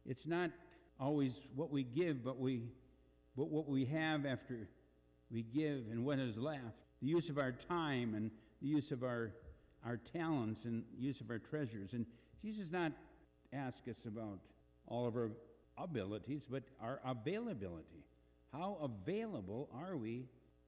[0.05, 0.51] It's not
[0.99, 2.63] always what we give, but we
[3.37, 4.67] but what we have after
[5.31, 6.83] we give and what is left.
[7.01, 8.31] The use of our time and
[8.61, 9.31] the use of our
[9.85, 11.93] our talents and use of our treasures.
[11.93, 12.05] And
[12.41, 12.91] Jesus not
[13.53, 14.39] ask us about
[14.87, 15.31] all of our
[15.77, 18.03] abilities, but our availability.
[18.51, 20.25] How available are we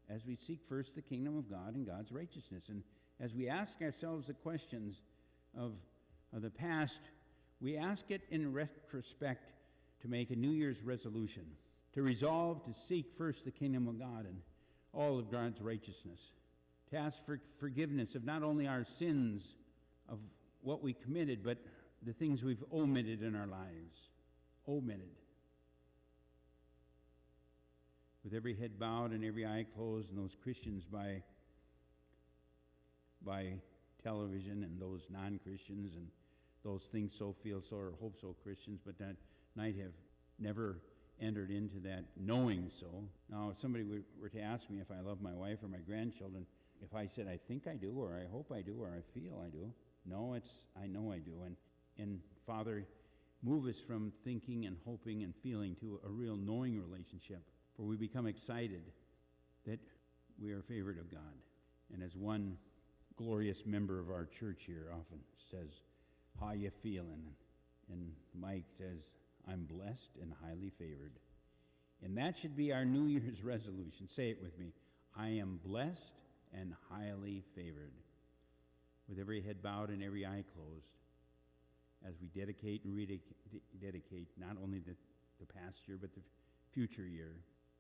[0.10, 2.70] as we seek first the kingdom of God and God's righteousness.
[2.70, 2.84] And
[3.20, 5.02] as we ask ourselves the questions
[5.58, 5.76] of,
[6.34, 7.02] of the past,
[7.62, 9.52] we ask it in retrospect
[10.02, 11.44] to make a New Year's resolution,
[11.94, 14.42] to resolve to seek first the kingdom of God and,
[14.94, 16.34] all of God's righteousness,
[16.90, 19.56] to ask for forgiveness of not only our sins,
[20.08, 20.20] of
[20.62, 21.60] what we committed, but
[22.02, 24.10] the things we've omitted in our lives.
[24.68, 25.10] Omitted.
[28.24, 31.24] With every head bowed and every eye closed, and those Christians by,
[33.24, 33.54] by
[34.04, 36.08] television, and those non Christians, and
[36.64, 39.16] those things so, feel so, or hope so Christians, but that
[39.56, 39.94] night have
[40.40, 40.78] never
[41.22, 42.88] entered into that knowing so.
[43.30, 46.46] Now, if somebody were, to ask me if I love my wife or my grandchildren,
[46.82, 49.44] if I said I think I do, or I hope I do, or I feel
[49.46, 49.72] I do,
[50.06, 51.44] no, it's I know I do.
[51.46, 51.56] And,
[51.98, 52.86] and Father,
[53.44, 57.42] move us from thinking and hoping and feeling to a real knowing relationship,
[57.76, 58.84] for we become excited
[59.66, 59.80] that
[60.42, 61.22] we are favored of God.
[61.94, 62.58] And as one
[63.18, 65.20] glorious member of our church here often
[65.52, 65.82] says,
[66.40, 67.24] how you feeling?
[67.92, 69.16] And Mike says,
[69.48, 71.14] I'm blessed and highly favored.
[72.04, 74.08] And that should be our New Year's resolution.
[74.08, 74.74] Say it with me.
[75.18, 76.16] I am blessed
[76.54, 77.94] and highly favored.
[79.08, 80.94] With every head bowed and every eye closed,
[82.08, 84.96] as we dedicate and rededicate not only the,
[85.40, 86.22] the past year, but the
[86.72, 87.36] future year,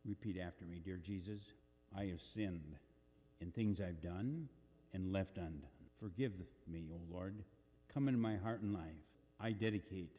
[0.05, 1.53] repeat after me Dear Jesus,
[1.95, 2.75] I have sinned
[3.41, 4.49] in things I've done
[4.93, 5.61] and left undone.
[5.99, 6.33] Forgive
[6.67, 7.35] me, O Lord.
[7.93, 8.81] Come into my heart and life.
[9.39, 10.11] I dedicate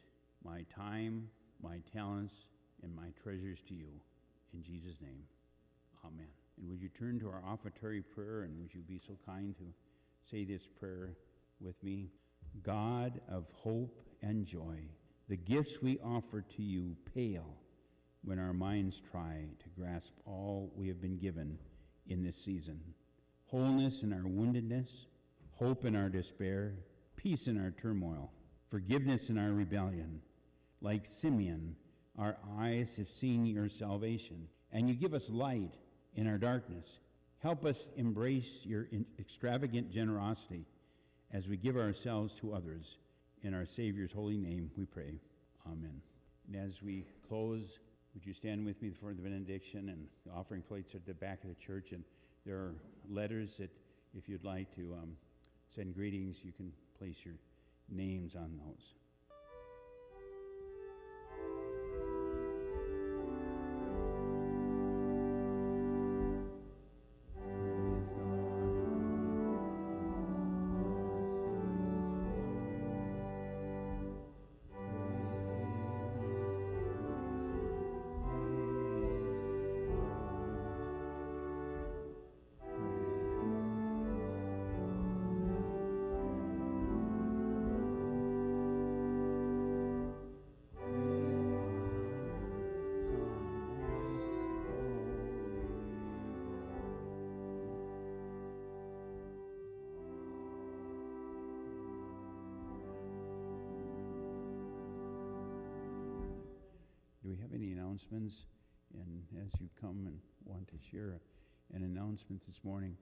[0.43, 1.27] my time,
[1.61, 2.45] my talents,
[2.83, 3.89] and my treasures to you.
[4.53, 5.23] In Jesus' name,
[6.05, 6.27] amen.
[6.57, 9.63] And would you turn to our offertory prayer and would you be so kind to
[10.21, 11.13] say this prayer
[11.59, 12.09] with me?
[12.63, 14.79] God of hope and joy,
[15.29, 17.55] the gifts we offer to you pale
[18.23, 21.57] when our minds try to grasp all we have been given
[22.07, 22.79] in this season.
[23.45, 24.89] Wholeness in our woundedness,
[25.51, 26.75] hope in our despair,
[27.15, 28.31] peace in our turmoil,
[28.69, 30.21] forgiveness in our rebellion.
[30.81, 31.75] Like Simeon,
[32.17, 35.73] our eyes have seen your salvation, and you give us light
[36.15, 36.99] in our darkness.
[37.39, 38.87] Help us embrace your
[39.19, 40.65] extravagant generosity
[41.31, 42.97] as we give ourselves to others.
[43.43, 45.19] In our Savior's holy name, we pray.
[45.65, 46.01] Amen.
[46.47, 47.79] And as we close,
[48.13, 51.13] would you stand with me for the benediction and the offering plates are at the
[51.13, 51.91] back of the church?
[51.91, 52.03] And
[52.45, 52.75] there are
[53.09, 53.71] letters that,
[54.15, 55.15] if you'd like to um,
[55.67, 57.35] send greetings, you can place your
[57.89, 58.93] names on those.
[107.91, 108.45] Announcements?
[108.93, 111.19] And as you come and want to share
[111.73, 112.95] an announcement this morning,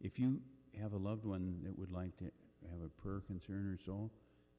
[0.00, 0.40] if you
[0.80, 4.10] have a loved one that would like to have a prayer concern or so,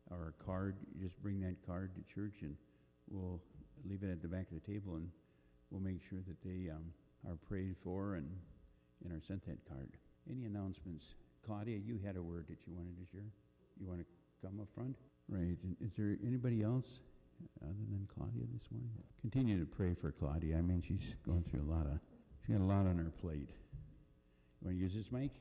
[0.10, 2.56] or a card, just bring that card to church and
[3.10, 3.42] we'll
[3.84, 5.10] leave it at the back of the table and
[5.70, 6.94] we'll make sure that they um,
[7.28, 8.30] are prayed for and,
[9.04, 9.90] and are sent that card.
[10.30, 11.16] Any announcements?
[11.46, 13.28] Claudia, you had a word that you wanted to share.
[13.78, 14.06] You want to
[14.42, 14.96] come up front?
[15.28, 15.58] Right.
[15.62, 17.02] And is there anybody else?
[17.62, 18.92] Other than Claudia this morning?
[19.22, 20.58] Continue to pray for Claudia.
[20.58, 22.00] I mean, she's going through a lot of,
[22.40, 23.50] she's got a lot on her plate.
[24.62, 25.32] You want to use this mic?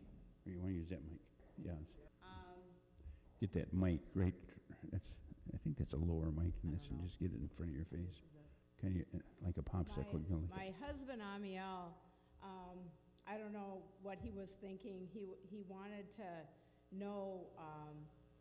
[0.46, 1.20] Or you want to use that mic?
[1.64, 1.74] Yes.
[2.22, 2.60] Um,
[3.40, 4.34] Get that mic right,
[4.92, 5.14] that's,
[5.54, 7.76] I think that's a lower mic than this, and just get it in front of
[7.76, 8.20] your face.
[8.80, 10.86] Can you, uh, like a popsicle, My like that.
[10.86, 11.94] husband Amiel,
[12.42, 12.78] um,
[13.26, 15.08] I don't know what he was thinking.
[15.12, 16.28] He, he wanted to
[16.92, 17.96] know, um,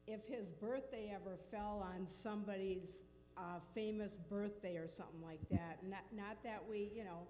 [0.08, 3.02] if his birthday ever fell on somebody's,
[3.38, 5.80] uh, famous birthday or something like that.
[5.88, 7.28] Not, not that we, you know,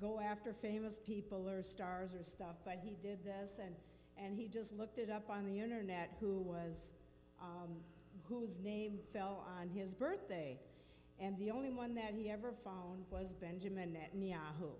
[0.00, 3.74] go after famous people or stars or stuff, but he did this and,
[4.16, 6.90] and he just looked it up on the internet who was,
[7.42, 7.76] um,
[8.24, 10.58] whose name fell on his birthday.
[11.20, 14.70] And the only one that he ever found was Benjamin Netanyahu.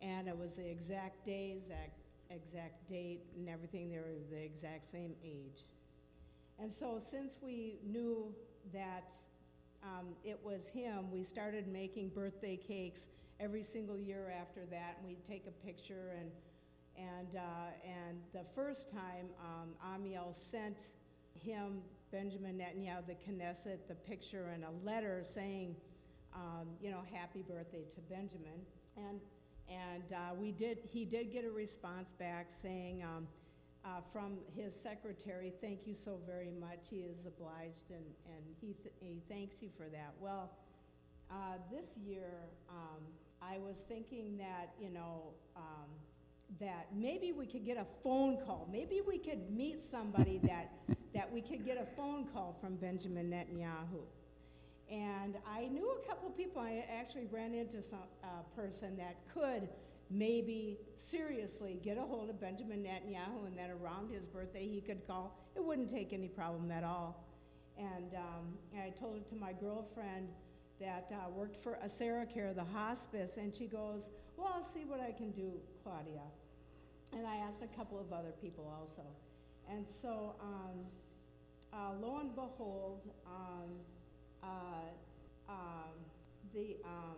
[0.00, 1.92] And it was the exact day, exact,
[2.30, 3.90] exact date, and everything.
[3.90, 5.62] They were the exact same age.
[6.60, 8.32] And so, since we knew
[8.72, 9.12] that
[9.82, 13.08] um, it was him, we started making birthday cakes
[13.40, 14.96] every single year after that.
[14.98, 16.30] And we'd take a picture, and
[16.96, 20.88] and uh, and the first time, um, Amiel sent
[21.34, 25.76] him Benjamin Netanyahu, the Knesset, the picture and a letter saying,
[26.34, 28.60] um, you know, happy birthday to Benjamin.
[28.96, 29.20] And,
[29.70, 33.28] And uh, we did, he did get a response back saying, um,
[33.84, 36.88] uh, from his secretary, thank you so very much.
[36.90, 40.14] He is obliged and, and he, th- he thanks you for that.
[40.20, 40.50] Well,
[41.30, 42.30] uh, this year,
[42.68, 43.02] um,
[43.40, 45.88] I was thinking that, you know, um,
[46.60, 48.68] that maybe we could get a phone call.
[48.72, 50.72] Maybe we could meet somebody that,
[51.14, 54.00] that we could get a phone call from Benjamin Netanyahu.
[54.90, 59.68] And I knew a couple people, I actually ran into some, a person that could
[60.10, 65.06] maybe seriously get a hold of Benjamin Netanyahu and then around his birthday he could
[65.06, 65.38] call.
[65.54, 67.24] It wouldn't take any problem at all.
[67.76, 70.28] And um, I told it to my girlfriend
[70.80, 75.12] that uh, worked for AseraCare, the hospice, and she goes, Well, I'll see what I
[75.12, 75.52] can do,
[75.82, 76.22] Claudia.
[77.12, 79.02] And I asked a couple of other people also.
[79.70, 80.86] And so, um,
[81.72, 83.70] uh, lo and behold, um,
[84.42, 84.46] uh,
[85.48, 85.94] um,
[86.52, 87.16] the, um,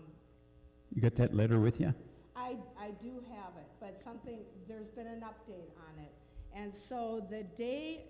[0.95, 1.95] You got that letter with you?
[2.41, 6.13] I, I do have it, but something, there's been an update on it.
[6.55, 8.05] And so the day,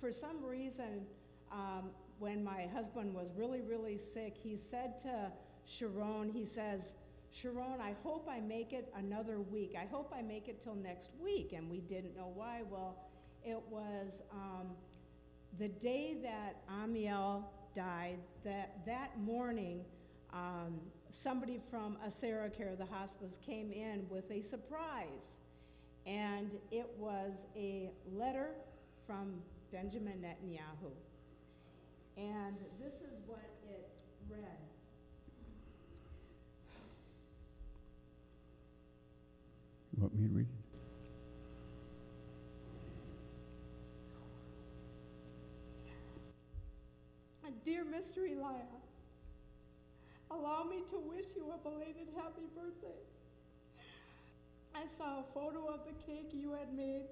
[0.00, 1.06] for some reason,
[1.50, 5.32] um, when my husband was really, really sick, he said to
[5.66, 6.94] Sharon, he says,
[7.30, 9.74] Sharon, I hope I make it another week.
[9.80, 11.52] I hope I make it till next week.
[11.52, 12.62] And we didn't know why.
[12.70, 12.96] Well,
[13.44, 14.68] it was um,
[15.58, 19.84] the day that Amiel died, that, that morning,
[20.32, 20.80] um,
[21.12, 25.38] somebody from AseraCare, the hospice, came in with a surprise.
[26.06, 28.48] And it was a letter
[29.06, 29.34] from
[29.70, 30.90] Benjamin Netanyahu.
[32.16, 34.40] And this is what it read.
[39.94, 40.62] You want me to read it?
[47.64, 48.81] Dear Mystery Lion,
[50.32, 53.00] allow me to wish you a belated happy birthday.
[54.74, 57.04] I saw a photo of the cake you had made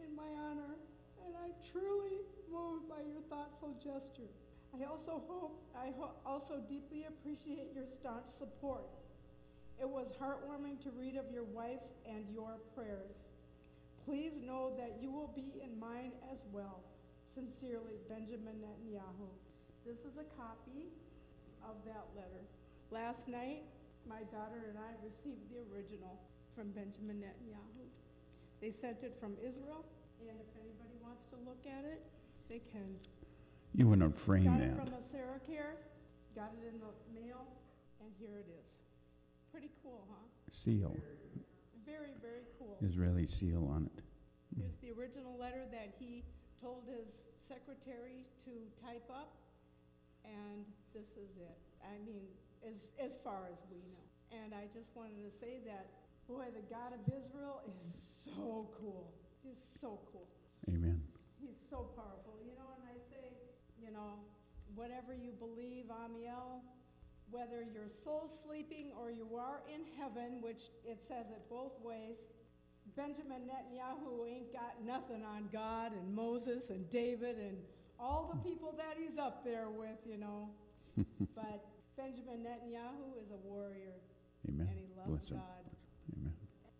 [0.00, 0.78] in my honor,
[1.26, 4.30] and I'm truly moved by your thoughtful gesture.
[4.78, 8.86] I also hope, I ho- also deeply appreciate your staunch support.
[9.80, 13.26] It was heartwarming to read of your wife's and your prayers.
[14.04, 16.80] Please know that you will be in mine as well.
[17.24, 19.28] Sincerely, Benjamin Netanyahu.
[19.86, 20.88] This is a copy
[21.62, 22.44] of that letter.
[22.90, 23.64] Last night,
[24.08, 26.18] my daughter and I received the original
[26.56, 27.84] from Benjamin Netanyahu.
[28.62, 29.84] They sent it from Israel,
[30.20, 32.00] and if anybody wants to look at it,
[32.48, 32.96] they can.
[33.74, 34.76] You want to frame that.
[34.76, 35.76] Got it from AseraCare,
[36.34, 37.44] got it in the mail,
[38.00, 38.80] and here it is.
[39.52, 40.24] Pretty cool, huh?
[40.50, 40.96] Seal,
[41.84, 42.78] Very, very cool.
[42.82, 44.02] Israeli seal on it.
[44.54, 44.62] Hmm.
[44.62, 46.24] Here's the original letter that he
[46.60, 48.50] told his secretary to
[48.82, 49.36] type up,
[50.24, 50.64] and
[50.94, 51.58] this is it.
[51.84, 52.24] I mean,
[52.66, 54.04] as, as far as we know.
[54.42, 55.86] And I just wanted to say that,
[56.28, 57.92] boy, the God of Israel is
[58.24, 59.12] so cool.
[59.42, 60.28] He's so cool.
[60.68, 61.00] Amen.
[61.40, 63.32] He's so powerful, you know, and I say,
[63.80, 64.20] you know,
[64.74, 66.62] whatever you believe, Amiel,
[67.30, 72.16] whether your soul's sleeping or you are in heaven, which it says it both ways,
[72.96, 77.56] Benjamin Netanyahu ain't got nothing on God and Moses and David and
[78.00, 80.48] all the people that he's up there with, you know.
[81.34, 81.64] but
[81.98, 83.98] Benjamin Netanyahu is a warrior
[84.48, 84.68] Amen.
[84.70, 85.42] and he loves Bless him.
[85.42, 85.64] God.
[86.14, 86.32] Amen.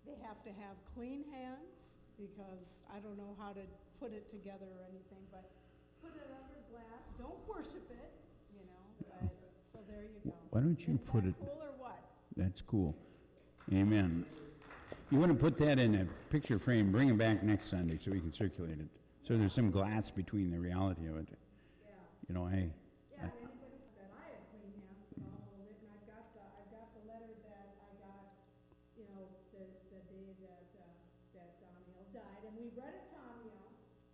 [0.06, 3.60] They have to have clean hands because I don't know how to
[3.98, 5.42] put it together or anything, but
[6.02, 7.02] put it under glass.
[7.18, 8.10] Don't worship it,
[8.54, 8.84] you know.
[9.10, 9.28] But,
[9.74, 10.34] so there you go.
[10.50, 11.98] Why don't you Is put it, cool or what?
[12.36, 12.94] that's cool.
[13.74, 14.24] Amen.
[15.10, 18.10] You want to put that in a picture frame, bring it back next Sunday so
[18.12, 18.86] we can circulate it.
[19.26, 21.28] So there's some glass between the reality of it.
[21.82, 21.90] Yeah.
[22.28, 22.70] You know, I,
[23.12, 26.44] Yeah, anybody that I have clean hands can all hold it, and I've got the,
[26.44, 28.24] I've got the letter that I got,
[28.96, 29.20] you know,
[29.52, 30.84] the, the day that, uh,
[31.36, 33.64] that Daniel died, and we read it to Daniel.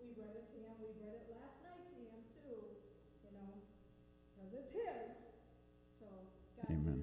[0.03, 2.59] We read it to him, we read it last night to him too,
[3.23, 3.51] you know,
[4.51, 5.17] because it's his,
[6.01, 6.07] so
[6.57, 7.03] God Amen.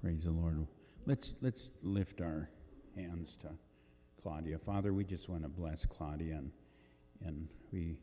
[0.00, 0.66] praise the Lord.
[1.06, 2.50] Let's, let's lift our
[2.96, 3.48] hands to
[4.22, 4.58] Claudia.
[4.58, 6.52] Father, we just want to bless Claudia and,
[7.24, 7.96] and we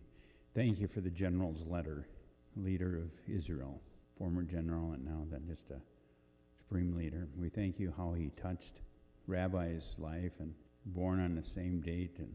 [0.54, 2.08] thank you for the general's letter,
[2.56, 3.82] leader of Israel,
[4.18, 5.82] former general and now then just a
[6.58, 7.28] supreme leader.
[7.38, 8.82] We thank you how he touched
[9.28, 10.54] Rabbi's life and
[10.86, 12.34] born on the same date and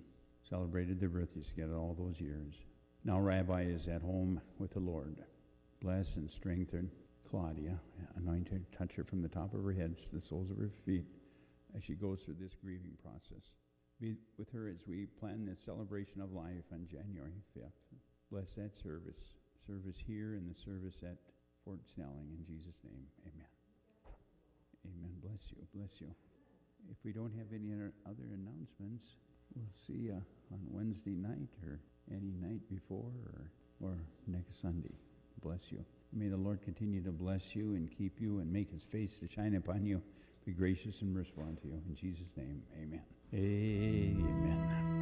[0.48, 2.54] celebrated their birthdays together all those years.
[3.04, 5.16] Now Rabbi is at home with the Lord.
[5.82, 6.92] Bless and strengthen
[7.28, 7.80] Claudia,
[8.14, 10.68] anoint her, touch her from the top of her head to the soles of her
[10.68, 11.06] feet
[11.76, 13.52] as she goes through this grieving process.
[14.00, 17.98] Be with her as we plan this celebration of life on January 5th.
[18.30, 19.34] Bless that service,
[19.66, 21.16] service here and the service at
[21.64, 22.30] Fort Snelling.
[22.30, 23.48] In Jesus' name, amen.
[24.86, 25.14] Amen.
[25.20, 25.62] Bless you.
[25.74, 26.08] Bless you.
[26.90, 27.72] if we don't have any
[28.06, 29.16] other announcements,
[29.54, 30.22] we'll see you
[30.52, 34.94] on Wednesday night or any night before or, or next Sunday.
[35.42, 35.84] Bless you.
[36.12, 39.26] May the Lord continue to bless you and keep you and make his face to
[39.26, 40.02] shine upon you,
[40.44, 41.80] be gracious and merciful unto you.
[41.88, 43.02] In Jesus' name, amen.
[43.34, 44.92] Amen.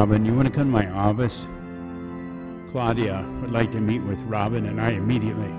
[0.00, 1.46] Robin, you want to come to my office?
[2.72, 5.54] Claudia would like to meet with Robin and I immediately.